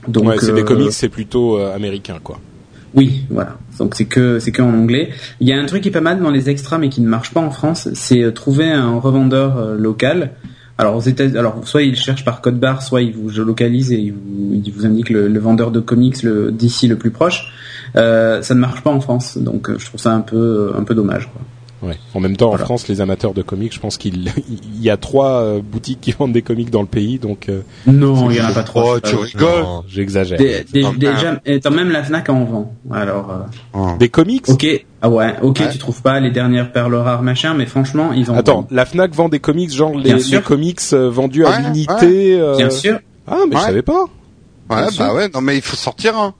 [0.07, 2.39] Donc ouais, c'est des comics, c'est plutôt américain, quoi.
[2.93, 3.57] oui, voilà.
[3.79, 5.09] Donc c'est que c'est que en anglais.
[5.39, 7.07] Il y a un truc qui est pas mal dans les extras mais qui ne
[7.07, 10.29] marche pas en France, c'est trouver un revendeur local.
[10.77, 13.97] Alors aux États, alors soit il cherche par code barre, soit il vous localise et
[13.97, 17.53] il vous, il vous indique le, vendeur de comics le d'ici le plus proche.
[17.95, 20.83] Euh, ça ne marche pas en France, donc euh, je trouve ça un peu un
[20.83, 21.29] peu dommage.
[21.83, 21.97] Ouais.
[22.13, 22.63] En même temps, Voilà.
[22.63, 25.99] en France, les amateurs de comics, je pense qu'il il y a trois euh, boutiques
[26.01, 28.63] qui vendent des comics dans le pays, donc euh, Non, il y en a pas
[28.63, 28.95] trop.
[28.95, 30.39] Oh, tu rigoles j'exagère.
[30.71, 32.73] Déjà, étant même la Fnac en vend.
[32.91, 33.31] Alors.
[33.31, 33.97] euh, Hum.
[33.97, 34.47] Des comics?
[34.49, 34.65] Ok,
[35.01, 35.69] ah ouais, ok, Ouais.
[35.71, 38.35] tu trouves pas les dernières perles rares machin, mais franchement, ils ont.
[38.35, 42.39] Attends, la Fnac vend des comics, genre les, comics vendus à Ouais, l'unité.
[42.39, 42.99] euh, Bien sûr.
[43.27, 44.03] Ah, mais je savais pas.
[44.03, 44.07] Ouais,
[44.69, 45.13] Bien bah sûr.
[45.13, 46.33] ouais, non mais il faut sortir un.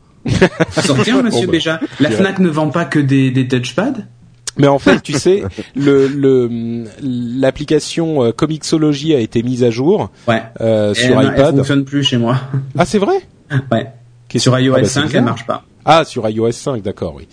[0.81, 1.79] Sortir, monsieur Bon, bah, Béja.
[1.99, 3.93] La Fnac ne vend pas que des, des touchpads?
[4.57, 5.43] Mais en fait, tu sais,
[5.75, 10.43] le le l'application euh, Comixology a été mise à jour Ouais.
[10.61, 11.55] euh, sur elle, elle iPad.
[11.57, 12.37] fonctionne plus chez moi.
[12.77, 13.15] Ah, c'est vrai?
[13.71, 13.87] Ouais.
[14.27, 15.63] Qu'est-ce- Sur iOS Ah bah, 5, elle marche pas.
[15.85, 17.27] Ah, sur iOS 5, d'accord, oui.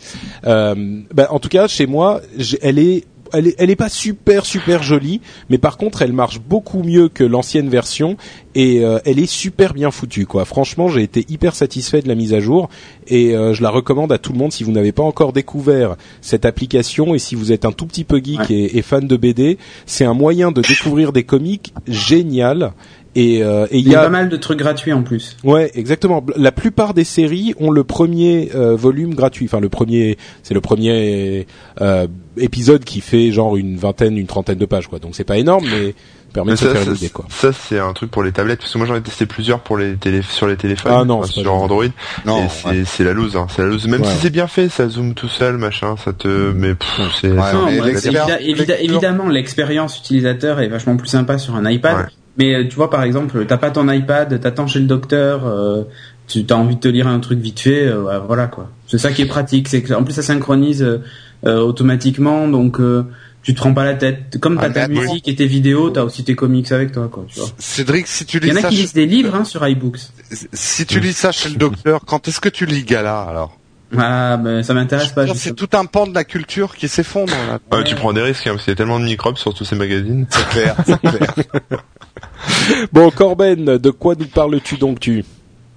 [0.47, 2.21] Euh, bah, en tout cas, chez moi,
[2.63, 6.41] elle est, elle est, elle est pas super super jolie, mais par contre, elle marche
[6.41, 8.17] beaucoup mieux que l'ancienne version
[8.55, 10.45] et euh, elle est super bien foutue, quoi.
[10.45, 12.69] Franchement, j'ai été hyper satisfait de la mise à jour
[13.07, 15.97] et euh, je la recommande à tout le monde si vous n'avez pas encore découvert
[16.21, 18.47] cette application et si vous êtes un tout petit peu geek Ouais.
[18.57, 22.73] et, et fan de BD, c'est un moyen de découvrir des comics génial.
[23.17, 25.37] Et euh, et il Il y a pas mal de trucs gratuits en plus.
[25.43, 26.25] Ouais, exactement.
[26.37, 29.47] La plupart des séries ont le premier euh, volume gratuit.
[29.47, 31.47] Enfin, le premier, c'est le premier
[31.81, 32.07] euh,
[32.37, 35.01] épisode qui fait genre une vingtaine, une trentaine de pages, quoi.
[35.01, 35.95] Donc c'est pas énorme, mais
[36.33, 37.25] permet Mais de se faire ça, une idée, quoi.
[37.29, 39.77] ça, c'est un truc pour les tablettes parce que moi j'en ai testé plusieurs pour
[39.77, 41.53] les télé sur les téléphones Ah non, enfin, sur.
[41.53, 41.87] Android
[42.25, 44.07] Non, c'est c'est la loose hein, c'est la loose même Ouais.
[44.07, 46.75] si c'est bien fait ça zoome tout seul machin ça te mais
[47.21, 52.07] c'est Ouais, évidemment, l'expérience utilisateur est vachement plus sympa sur un iPad.
[52.37, 55.83] Mais euh, tu vois, par exemple, t'as pas ton iPad, t'attends chez le docteur, euh,
[56.29, 58.71] tu as envie de te lire un truc vite fait, euh, voilà quoi.
[58.87, 59.69] C'est ça qui est pratique.
[59.69, 63.05] C'est que en plus ça synchronise euh, automatiquement, donc euh,
[63.43, 64.39] tu te prends pas la tête.
[64.41, 67.25] Comme t'as Ah, ta musique et tes vidéos, t'as aussi tes comics avec toi, quoi.
[67.29, 67.49] Tu vois.
[67.59, 69.67] Cédric, si tu Il y lis en a ça, qui lisent des livres hein, sur
[69.67, 69.99] iBooks.
[70.53, 73.57] si tu lis ça chez le docteur, quand est-ce que tu lis Gala alors?
[73.99, 75.27] Ah, ben ça m'intéresse pas.
[75.35, 77.59] C'est tout un pan de la culture qui s'effondre là.
[77.77, 79.65] Ouais, tu prends des risques hein, parce qu'il y a tellement de microbes sur tous
[79.65, 81.35] ces magazines C'est clair, c'est clair.
[82.93, 85.25] Bon, Corben, de quoi nous parles-tu donc tu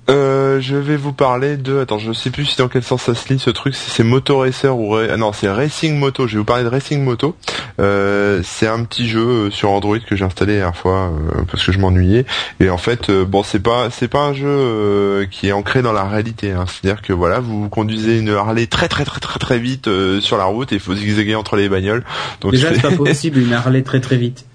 [0.10, 1.80] Euh, je vais vous parler de.
[1.80, 3.74] Attends, je sais plus si dans quel sens ça se lit ce truc.
[3.74, 6.28] Si c'est Moto Racer ou ah non, c'est Racing Moto.
[6.28, 7.36] Je vais vous parler de Racing Moto.
[7.80, 11.44] Euh, c'est un petit jeu euh, sur Android que j'ai installé la dernière fois euh,
[11.50, 12.26] parce que je m'ennuyais.
[12.60, 15.82] Et en fait, euh, bon, c'est pas c'est pas un jeu euh, qui est ancré
[15.82, 16.52] dans la réalité.
[16.52, 16.66] Hein.
[16.68, 20.38] C'est-à-dire que voilà, vous conduisez une Harley très très très très très vite euh, sur
[20.38, 22.04] la route et il faut zigzaguer entre les bagnoles.
[22.42, 24.46] Donc Déjà, c'est- c'est pas possible une Harley très très vite.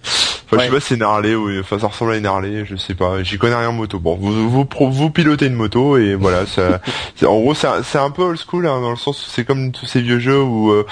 [0.51, 2.65] Enfin, je sais pas si c'est une Harley ou enfin ça ressemble à une Harley,
[2.65, 3.23] je sais pas.
[3.23, 3.99] J'y connais rien en moto.
[3.99, 6.47] Bon, vous vous, vous pilotez une moto et voilà.
[6.47, 6.81] Ça,
[7.27, 9.45] en gros, c'est un, c'est un peu old school hein, dans le sens où c'est
[9.45, 10.87] comme tous ces vieux jeux où euh,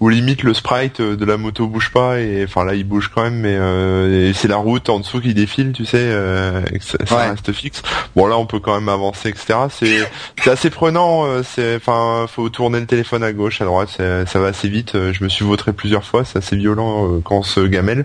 [0.00, 3.22] où limite le sprite de la moto bouge pas et enfin là il bouge quand
[3.22, 6.84] même mais euh, c'est la route en dessous qui défile tu sais euh, et que
[6.84, 7.82] ça, ça reste fixe.
[8.14, 10.08] Bon là on peut quand même avancer etc c'est
[10.42, 13.60] c'est assez prenant euh, c'est enfin faut tourner le téléphone à gauche.
[13.60, 14.92] À droite ça va assez vite.
[14.94, 18.04] Je me suis vautré plusieurs fois c'est assez violent euh, quand on se gamelle.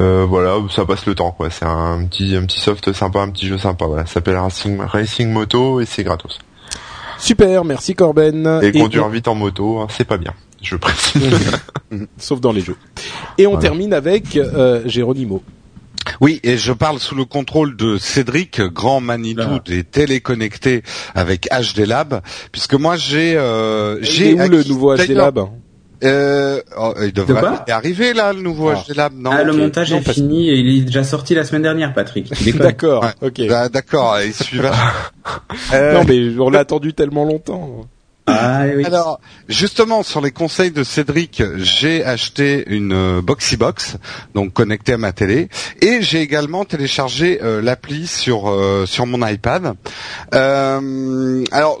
[0.00, 1.50] Euh, voilà ça passe le temps quoi.
[1.50, 4.06] C'est un petit un petit soft sympa un petit jeu sympa voilà.
[4.06, 6.38] Ça s'appelle Racing Racing Moto et c'est gratos.
[7.18, 8.60] Super, merci Corben.
[8.62, 11.22] Et, conduire vite en moto, hein, c'est pas bien je précise.
[12.18, 12.76] Sauf dans les jeux.
[13.38, 15.42] Et on termine avec euh, Géronimo.
[16.20, 19.62] Oui, et je parle sous le contrôle de Cédric, grand Manitou ah.
[19.64, 20.82] des téléconnectés
[21.14, 25.48] avec HD Lab, puisque moi j'ai euh, j'ai où le nouveau HD Lab
[26.04, 28.94] euh, oh, il devrait arriver là le nouveau HD ah.
[28.96, 29.12] Lab.
[29.16, 32.32] Non, ah, le montage est fini et il est déjà sorti la semaine dernière, Patrick.
[32.56, 33.04] D'accord.
[33.20, 33.42] Ok.
[33.48, 34.18] Bah, d'accord.
[34.24, 34.60] Il suit.
[35.72, 37.86] non mais on l'a attendu tellement longtemps.
[38.28, 43.96] Ah, Alors, justement, sur les conseils de Cédric, j'ai acheté une euh, Boxy Box,
[44.34, 45.48] donc connectée à ma télé,
[45.80, 49.74] et j'ai également téléchargé euh, l'appli sur euh, sur mon iPad.
[50.32, 51.78] alors,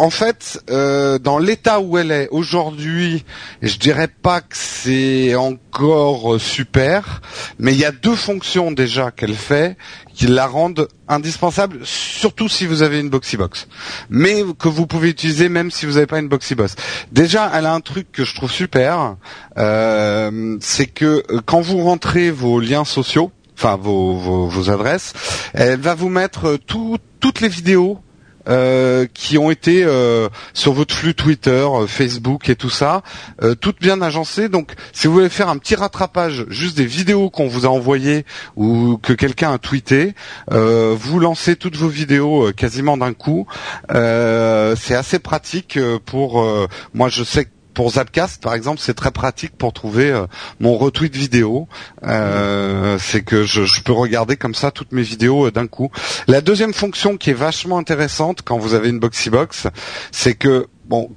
[0.00, 3.22] en fait, euh, dans l'état où elle est aujourd'hui,
[3.60, 7.20] je dirais pas que c'est encore super,
[7.58, 9.76] mais il y a deux fonctions déjà qu'elle fait
[10.14, 13.68] qui la rendent indispensable, surtout si vous avez une Boxybox,
[14.08, 16.76] mais que vous pouvez utiliser même si vous n'avez pas une Boxybox.
[17.12, 19.16] Déjà, elle a un truc que je trouve super,
[19.58, 24.14] euh, c'est que euh, quand vous rentrez vos liens sociaux, enfin vos,
[24.48, 25.12] vos adresses,
[25.52, 28.00] elle va vous mettre toutes les vidéos
[28.48, 33.02] euh, qui ont été euh, sur votre flux Twitter, euh, Facebook et tout ça,
[33.60, 34.48] toutes bien agencées.
[34.48, 38.24] Donc, si vous voulez faire un petit rattrapage, juste des vidéos qu'on vous a envoyées
[38.56, 40.14] ou que quelqu'un a tweeté,
[40.50, 43.46] vous lancez toutes vos vidéos quasiment d'un coup.
[43.90, 46.44] c'est assez pratique pour.
[46.94, 50.26] moi, je sais que pour Zapcast, par exemple, c'est très pratique pour trouver euh,
[50.58, 51.68] mon retweet vidéo.
[52.04, 55.90] Euh, c'est que je, peux regarder comme ça toutes mes vidéos euh, d'un coup.
[56.26, 59.68] La deuxième fonction qui est vachement intéressante quand vous avez une Boxybox,
[60.12, 61.10] c'est que bon,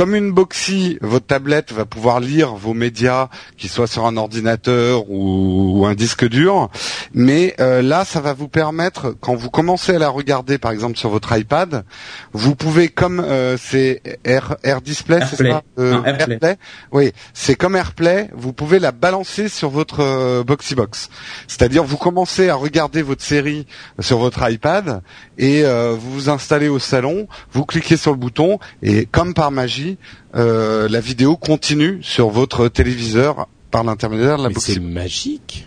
[0.00, 3.28] comme une Boxy, votre tablette va pouvoir lire vos médias,
[3.58, 6.70] qu'ils soient sur un ordinateur ou, un disque dur.
[7.12, 10.96] Mais euh, là, ça va vous permettre, quand vous commencez à la regarder, par exemple
[10.96, 11.84] sur votre iPad,
[12.32, 16.56] vous pouvez, comme euh, c'est Air, Display, c'est ça euh, Airplay.
[16.92, 18.30] Oui, c'est comme AirPlay.
[18.32, 21.10] Vous pouvez la balancer sur votre Boxy Box.
[21.46, 23.66] C'est-à-dire, vous commencez à regarder votre série
[23.98, 25.02] sur votre iPad
[25.36, 29.89] et vous vous installez au salon, vous cliquez sur le bouton et comme par magie
[30.34, 35.66] euh, la vidéo continue sur votre téléviseur par l'intermédiaire de la C'est magique.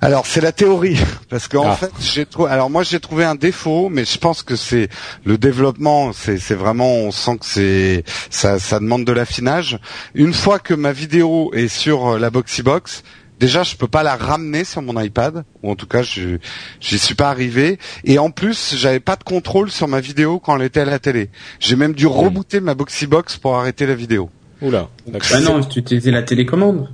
[0.00, 0.98] Alors c'est la théorie
[1.30, 1.76] parce qu'en ah.
[1.76, 4.88] fait j'ai trouvé alors moi j'ai trouvé un défaut mais je pense que c'est
[5.24, 9.78] le développement c'est c'est vraiment on sent que c'est ça ça demande de l'affinage.
[10.14, 13.02] Une fois que ma vidéo est sur euh, la Boxy Box,
[13.38, 16.38] déjà je peux pas la ramener sur mon iPad ou en tout cas je
[16.80, 20.56] j'y suis pas arrivé et en plus j'avais pas de contrôle sur ma vidéo quand
[20.56, 21.30] elle était à la télé.
[21.60, 24.30] J'ai même dû rebooter ma Boxy Box pour arrêter la vidéo.
[24.62, 24.88] Oula.
[25.32, 26.88] Ah non, tu utilisais la télécommande?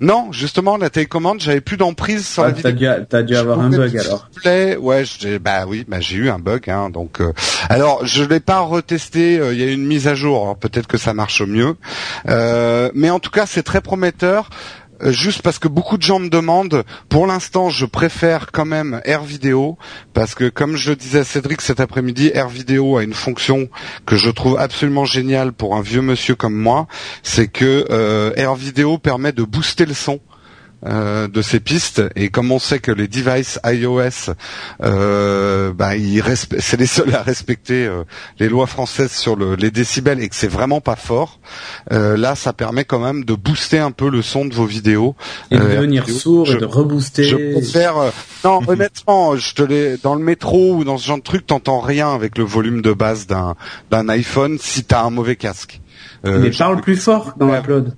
[0.00, 2.72] Non, justement, la télécommande, j'avais plus d'emprise sur la vidéo.
[3.08, 4.28] T'as dû, dû avoir un bug alors.
[4.44, 5.08] ouais,
[5.40, 7.20] bah oui, bah j'ai eu un bug, hein, donc.
[7.20, 7.32] Euh,
[7.68, 9.38] alors, je l'ai pas retesté.
[9.38, 10.56] Euh, il y a une mise à jour.
[10.58, 11.76] peut-être que ça marche mieux,
[12.28, 14.50] euh, mais en tout cas, c'est très prometteur.
[15.02, 16.84] Euh, juste parce que beaucoup de gens me demandent.
[17.08, 19.76] Pour l'instant, je préfère quand même Air Vidéo
[20.12, 23.68] parce que, comme je disais à Cédric cet après-midi, Air Vidéo a une fonction
[24.06, 26.86] que je trouve absolument géniale pour un vieux monsieur comme moi.
[27.22, 30.20] C'est que euh, Air Vidéo permet de booster le son.
[30.86, 32.02] Euh, de ces pistes.
[32.14, 34.34] Et comme on sait que les devices iOS
[34.82, 35.92] euh, bah,
[36.58, 38.04] c'est les seuls à respecter euh,
[38.38, 41.40] les lois françaises sur le, les décibels et que c'est vraiment pas fort
[41.90, 45.14] euh, là ça permet quand même de booster un peu le son de vos vidéos
[45.50, 47.24] et de devenir sourd et de rebooster.
[47.24, 48.12] je préfère
[48.44, 51.80] non honnêtement je te l'ai dans le métro ou dans ce genre de truc t'entends
[51.80, 53.54] rien avec le volume de base d'un
[53.90, 55.80] d'un iPhone si t'as un mauvais casque.
[56.24, 57.94] Mais parle plus fort dans l'upload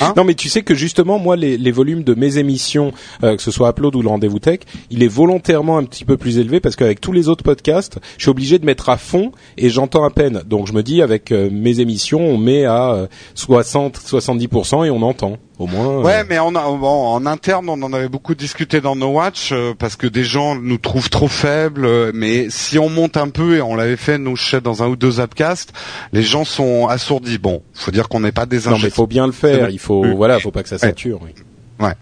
[0.00, 2.92] Hein non, mais tu sais que justement, moi, les, volumes de mes émissions,
[3.24, 6.16] euh, que ce soit Upload ou le Rendez-vous Tech, il est volontairement un petit peu
[6.16, 9.32] plus élevé parce qu'avec tous les autres podcasts, je suis obligé de mettre à fond
[9.56, 10.42] et j'entends à peine.
[10.46, 14.90] Donc, je me dis, avec euh, mes émissions, on met à 60, euh, 70% et
[14.90, 15.38] on entend.
[15.58, 16.02] Au moins.
[16.02, 20.06] Ouais, mais en, en interne, on en avait beaucoup discuté dans No Watch parce que
[20.06, 22.12] des gens nous trouvent trop faibles.
[22.14, 25.20] mais si on monte un peu et on l'avait fait nous dans un ou deux
[25.20, 25.72] upcasts,
[26.12, 27.38] les gens sont assourdis.
[27.38, 29.70] Bon, faut dire qu'on n'est pas des Non, mais faut bien le faire.
[29.70, 31.20] Il faut, voilà, faut pas que ça sature.
[31.22, 31.30] Oui.
[31.80, 31.94] Ouais.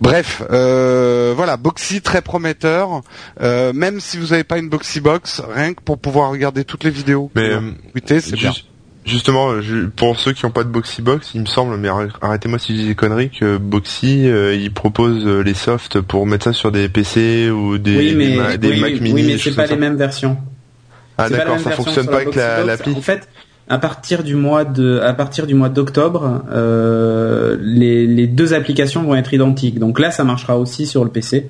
[0.00, 3.02] Bref, euh, voilà, Boxy très prometteur.
[3.40, 6.84] Euh, même si vous n'avez pas une Boxy Box, rien que pour pouvoir regarder toutes
[6.84, 7.30] les vidéos.
[7.34, 7.60] Mais euh,
[8.06, 8.52] c'est bien.
[9.04, 12.12] Justement, je- pour ceux qui n'ont pas de Boxy Box, il me semble, mais arr-
[12.20, 16.24] arrêtez-moi si je dis des conneries, que Boxy, euh, il propose euh, les softs pour
[16.26, 19.12] mettre ça sur des PC ou des, oui, mais, des, Ma- des oui, Mac Mini.
[19.14, 20.36] oui, mais c'est choses pas les mêmes versions.
[21.18, 22.94] Ah C'est la d'accord, ça fonctionne pas avec la- l'appli.
[22.94, 23.28] En fait,
[23.68, 29.02] à partir du mois de, à partir du mois d'octobre, euh, les, les deux applications
[29.02, 29.78] vont être identiques.
[29.80, 31.48] Donc là, ça marchera aussi sur le PC.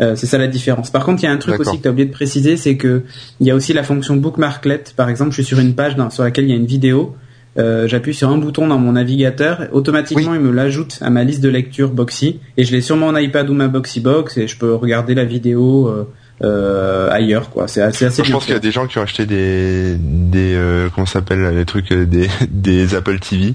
[0.00, 0.90] Euh, c'est ça la différence.
[0.90, 2.76] Par contre, il y a un truc aussi que tu as oublié de préciser, c'est
[2.76, 3.02] que
[3.40, 4.84] il y a aussi la fonction bookmarklet.
[4.96, 7.16] Par exemple, je suis sur une page dans- sur laquelle il y a une vidéo.
[7.58, 11.40] Euh, J'appuie sur un bouton dans mon navigateur, automatiquement il me l'ajoute à ma liste
[11.42, 14.58] de lecture Boxy et je l'ai sur mon iPad ou ma Boxy Box et je
[14.58, 16.04] peux regarder la vidéo euh,
[16.44, 17.66] euh, ailleurs quoi.
[17.66, 20.54] C'est assez, assez Je pense qu'il y a des gens qui ont acheté des, des
[20.54, 23.54] euh, comment s'appelle les trucs, des, des Apple TV.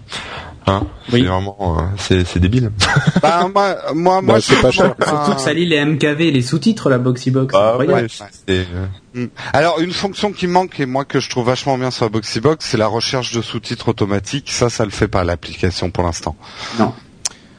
[0.68, 1.22] Hein Oui.
[1.22, 2.72] C'est vraiment, euh, c'est, c'est débile.
[3.22, 4.96] Bah, moi, moi, moi, Bah, je c'est pas cher.
[5.06, 7.54] Surtout que ça lit les MKV les sous-titres la Boxy Box.
[7.54, 8.02] c'est Ah, incroyable.
[8.04, 9.26] ouais, c'est, euh, Mm.
[9.52, 12.66] Alors une fonction qui manque et moi que je trouve vachement bien sur la Boxybox,
[12.66, 14.50] c'est la recherche de sous-titres automatique.
[14.52, 16.38] Ça, ça le fait pas l'application pour l'instant.
[16.80, 16.94] Non.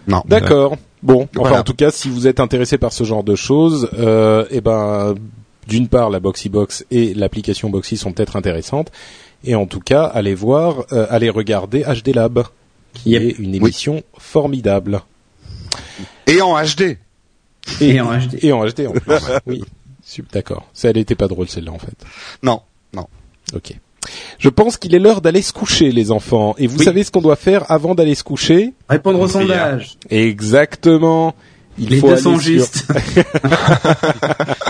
[0.06, 0.22] Non.
[0.26, 0.76] D'accord.
[1.02, 1.60] Bon, enfin Voilà.
[1.60, 5.14] en tout cas, si vous êtes intéressé par ce genre de choses, euh, eh ben,
[5.68, 8.90] d'une part, la Boxy Box et l'application Boxy sont peut-être intéressantes,
[9.44, 12.44] et en tout cas, allez voir, euh, allez regarder HD Lab,
[12.94, 13.22] qui Yep.
[13.22, 15.02] est une émission formidable
[16.26, 16.98] Et en HD.
[17.80, 18.38] Et en HD.
[18.44, 19.14] et en HD en plus.
[19.46, 19.64] oui,
[20.04, 20.66] Sup- d'accord.
[20.72, 21.94] Ça, elle était pas drôle celle-là en fait.
[22.42, 22.62] Non,
[22.94, 23.06] non.
[23.54, 23.72] Ok.
[24.38, 26.56] Je pense qu'il est l'heure d'aller se coucher, les enfants.
[26.58, 26.84] Et vous Oui.
[26.84, 28.72] savez ce qu'on doit faire avant d'aller se coucher?
[28.88, 29.96] Répondre au sondage.
[30.10, 31.34] Exactement.
[31.78, 32.86] Il Les faut deux sont justes.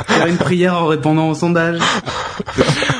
[0.07, 1.81] Faire une prière en répondant au sondage.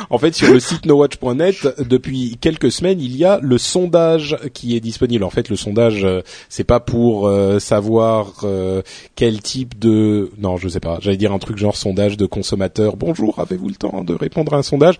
[0.09, 4.75] En fait, sur le site nowatch.net, depuis quelques semaines, il y a le sondage qui
[4.75, 5.23] est disponible.
[5.23, 8.81] En fait, le sondage, euh, c'est pas pour euh, savoir euh,
[9.15, 10.31] quel type de...
[10.37, 10.99] Non, je sais pas.
[11.01, 12.97] J'allais dire un truc genre sondage de consommateurs.
[12.97, 14.99] Bonjour, avez-vous le temps de répondre à un sondage?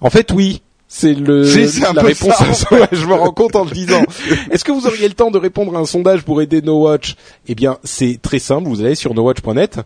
[0.00, 0.62] En fait, oui.
[0.94, 2.66] C'est le Si, la réponse ça, à ça.
[2.70, 4.02] Ouais, je me rends compte en le disant.
[4.50, 7.16] Est-ce que vous auriez le temps de répondre à un sondage pour aider No Watch
[7.48, 8.68] Eh bien, c'est très simple.
[8.68, 9.80] Vous allez sur nowatch.net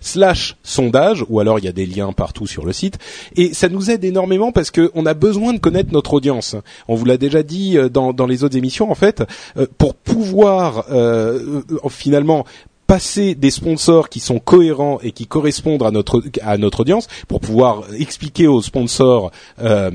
[0.00, 2.98] slash sondage ou alors il y a des liens partout sur le site
[3.34, 6.56] et ça nous aide énormément parce que on a besoin de connaître notre audience.
[6.88, 9.22] On vous l'a déjà dit euh, dans, dans les autres émissions en fait
[9.56, 12.44] euh, pour pouvoir euh, euh, finalement
[12.86, 17.40] passer des sponsors qui sont cohérents et qui correspondent à notre à notre audience pour
[17.40, 19.90] pouvoir expliquer aux sponsors euh,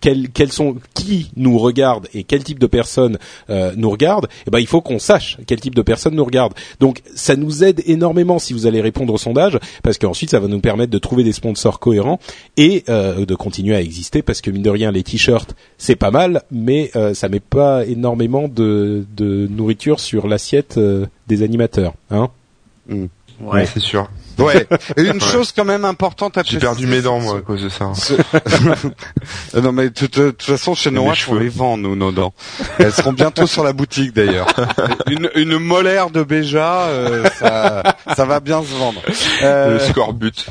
[0.00, 3.18] quels quels sont qui nous regarde et quel type de personnes
[3.50, 6.54] euh, nous regarde et ben il faut qu'on sache quel type de personnes nous regarde
[6.80, 10.48] donc ça nous aide énormément si vous allez répondre au sondage parce qu'ensuite ça va
[10.48, 12.18] nous permettre de trouver des sponsors cohérents
[12.56, 16.10] et euh, de continuer à exister parce que mine de rien les t-shirts c'est pas
[16.10, 20.78] mal mais euh, ça met pas énormément de de nourriture sur l'assiette
[21.36, 22.28] des animateurs hein
[23.40, 24.08] ouais, c'est sûr.
[24.38, 24.66] Ouais.
[24.96, 27.68] Et une chose quand même importante à J'ai perdu mes dents, moi, à cause de
[27.68, 27.92] ça.
[29.54, 32.32] Euh, non mais de toute- façon chez Noah on les vend nous nos dents.
[32.78, 34.46] Elles seront bientôt sur la boutique d'ailleurs.
[35.10, 37.82] Une, une molaire de Béja, euh, ça,
[38.16, 39.02] ça va bien se vendre.
[39.42, 40.46] Euh, Le score but.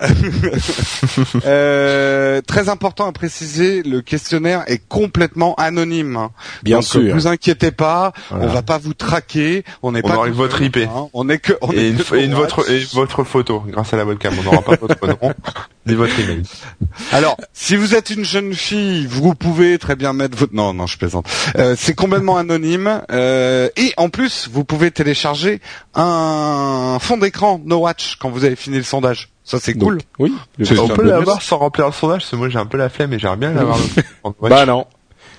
[1.44, 6.16] euh, très important à préciser, le questionnaire est complètement anonyme.
[6.16, 6.30] hein.
[6.62, 8.44] bien Donc, sûr Vous inquiétez pas, Voilà.
[8.44, 10.76] on va pas vous traquer, on n'est pas votre IP.
[10.78, 11.08] hein.
[11.12, 12.40] on est que on Et est une, que et une Noah.
[12.40, 14.34] votre, et votre photo, grâce à la webcam.
[14.38, 15.18] On n'aura pas votre nom,
[15.88, 16.42] ni votre email.
[17.12, 20.54] Alors, si vous êtes une jeune fille, vous pouvez très bien mettre votre...
[20.54, 21.26] Non, non, je plaisante.
[21.56, 23.02] Euh, c'est complètement anonyme.
[23.10, 25.60] euh, et en plus, vous pouvez télécharger
[25.94, 29.30] un fond d'écran No Watch quand vous avez fini le sondage.
[29.44, 29.98] Ça, c'est cool.
[30.18, 30.34] Oui
[30.78, 33.14] On peut l'avoir sans remplir le sondage, parce que moi j'ai un peu la flemme
[33.14, 33.78] et j'aimerais bien l'avoir.
[34.42, 34.86] Bah non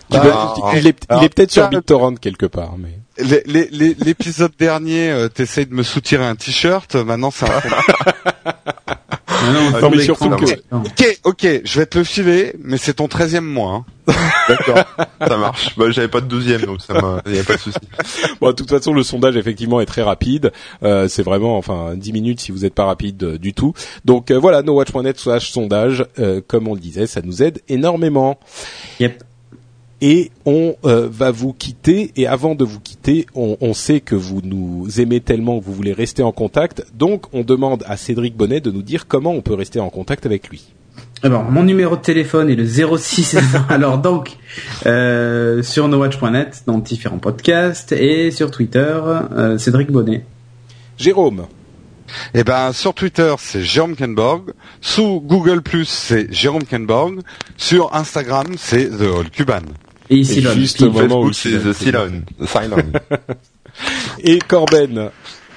[0.10, 0.94] Bah, peux- alors, il est,
[1.30, 6.96] peut-être sur BitTorrent quelque part mais L'épisode dernier, euh, t'essayes de me soutirer un t-shirt.
[6.96, 7.62] Maintenant, c'est un
[9.46, 10.84] Non, non, Non, fond mais surtout que- non.
[10.84, 13.74] Ok, ok, je vais te le filer, mais c'est ton 13e mois.
[13.74, 13.86] hein.
[14.50, 14.80] D'accord,
[15.26, 15.76] ça marche.
[15.78, 17.78] Bah, j'avais pas de douzième, donc ça m'a, y a pas de souci.
[18.42, 20.52] Bon, de toute façon, le sondage effectivement est très rapide.
[20.84, 23.74] Euh, c'est vraiment, enfin, 10 minutes si vous n'êtes pas rapide euh, du tout.
[24.06, 28.40] Donc euh, voilà, nowatch.net slash sondage, euh, comme on le disait, ça nous aide énormément.
[29.00, 29.24] Yep.
[30.02, 32.12] Et on euh, va vous quitter.
[32.16, 35.74] Et avant de vous quitter, on, on sait que vous nous aimez tellement que vous
[35.74, 36.86] voulez rester en contact.
[36.96, 40.26] Donc, on demande à Cédric Bonnet de nous dire comment on peut rester en contact
[40.26, 40.74] avec lui.
[41.22, 43.38] Alors, mon numéro de téléphone est le 06.
[43.70, 44.38] Alors donc,
[44.86, 50.24] euh, sur nowatch.net, dans différents podcasts, et sur Twitter, euh, Cédric Bonnet.
[50.98, 51.46] Jérôme,
[52.34, 54.54] Eh ben, sur Twitter, c'est Jérôme Kenborg.
[54.80, 57.20] Sous Google+, c'est Jérôme Kenborg.
[57.58, 59.64] Sur Instagram, c'est The All Cuban.
[60.10, 61.74] Et Et juste au moment où Facebook, c'est The
[62.48, 62.92] Cylon.
[64.24, 65.10] Et Corben.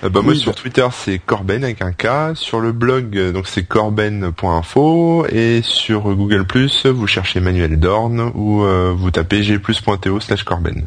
[0.05, 0.55] Euh, bah moi sur.
[0.55, 6.03] Twitter c'est Corben avec un K, sur le blog euh, donc c'est corben.info et sur
[6.17, 6.45] Google
[6.87, 10.85] vous cherchez Manuel Dorn ou euh, vous tapez gplus.to slash Corben.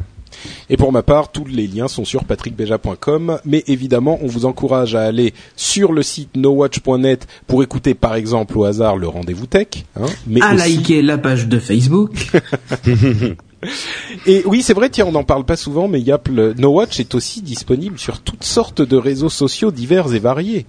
[0.68, 4.94] Et pour ma part, tous les liens sont sur patrickbeja.com, mais évidemment, on vous encourage
[4.94, 9.68] à aller sur le site nowatch.net pour écouter par exemple au hasard le rendez-vous tech,
[9.98, 12.12] hein, mais À aussi- liker la page de Facebook.
[14.26, 16.54] Et oui, c'est vrai, tiens, on n'en parle pas souvent, mais il y a le
[16.54, 20.66] No Watch est aussi disponible sur toutes sortes de réseaux sociaux divers et variés.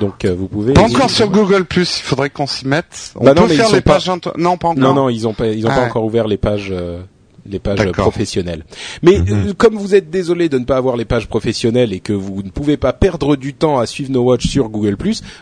[0.00, 0.72] Donc euh, vous pouvez.
[0.72, 3.12] Pas encore sur Google Plus, il faudrait qu'on s'y mette.
[3.16, 4.82] On Bah non, peut mais faire les pas- pages Non, pas encore.
[4.82, 5.86] Non, non, ils ont pas, ils ont Ah pas ouais.
[5.90, 7.02] encore ouvert les pages, euh,
[7.46, 8.64] les pages professionnelles.
[9.02, 9.26] Mais Mhm.
[9.48, 12.42] euh, comme vous êtes désolé de ne pas avoir les pages professionnelles et que vous
[12.42, 14.96] ne pouvez pas perdre du temps à suivre No Watch sur Google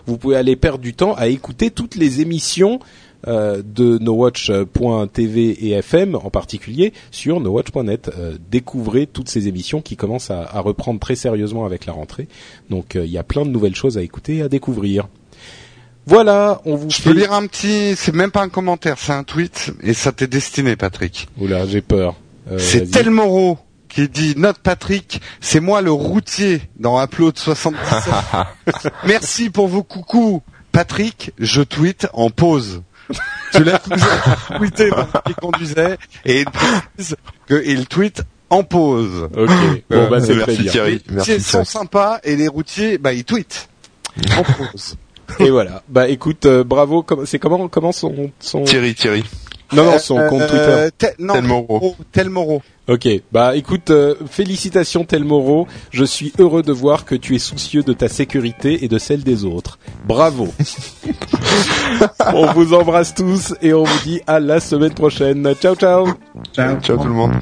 [0.06, 2.80] vous pouvez aller perdre du temps à écouter toutes les émissions
[3.26, 8.10] euh, de nowatch.tv et FM en particulier sur nowatch.net.
[8.18, 12.28] Euh, découvrez toutes ces émissions qui commencent à, à reprendre très sérieusement avec la rentrée.
[12.70, 15.08] Donc euh, il y a plein de nouvelles choses à écouter et à découvrir.
[16.06, 17.10] Voilà, on vous Je fait...
[17.10, 20.26] peux lire un petit, c'est même pas un commentaire, c'est un tweet, et ça t'est
[20.26, 21.28] destiné, Patrick.
[21.40, 22.16] Oula, j'ai peur.
[22.50, 22.90] Euh, c'est.
[22.90, 23.58] Tel Moreau
[23.88, 28.12] qui dit Note Patrick, c'est moi le routier dans Upload 77.
[29.06, 30.42] Merci pour vos coucous.
[30.72, 32.82] Patrick, je tweete en pause.
[33.52, 33.80] Tu l'as
[34.58, 37.16] tweeté pendant qu'il conduisait et il précise
[37.48, 39.28] qu'il tweet en pause.
[39.36, 39.50] Ok,
[39.90, 40.72] bon bah c'est très Merci bien.
[40.72, 41.02] Thierry.
[41.08, 43.68] Les Merci routiers sont sympas et les routiers, bah ils tweetent
[44.36, 44.96] en pause.
[45.38, 45.82] Et voilà.
[45.88, 47.06] Bah écoute, euh, bravo.
[47.24, 49.24] C'est comment comment son son Thierry, Thierry.
[49.72, 51.12] non non son Euh, compte euh, Twitter.
[51.16, 51.96] Tel- Moreau.
[52.12, 52.62] Tel Moreau.
[52.88, 53.08] Ok.
[53.30, 55.24] Bah écoute, euh, félicitations Tel.
[55.90, 59.22] Je suis heureux de voir que tu es soucieux de ta sécurité et de celle
[59.22, 59.78] des autres.
[60.04, 60.52] Bravo.
[62.34, 65.54] on vous embrasse tous et on vous dit à la semaine prochaine.
[65.54, 66.06] Ciao ciao.
[66.52, 66.80] Ciao.
[66.80, 67.32] Ciao tout le monde.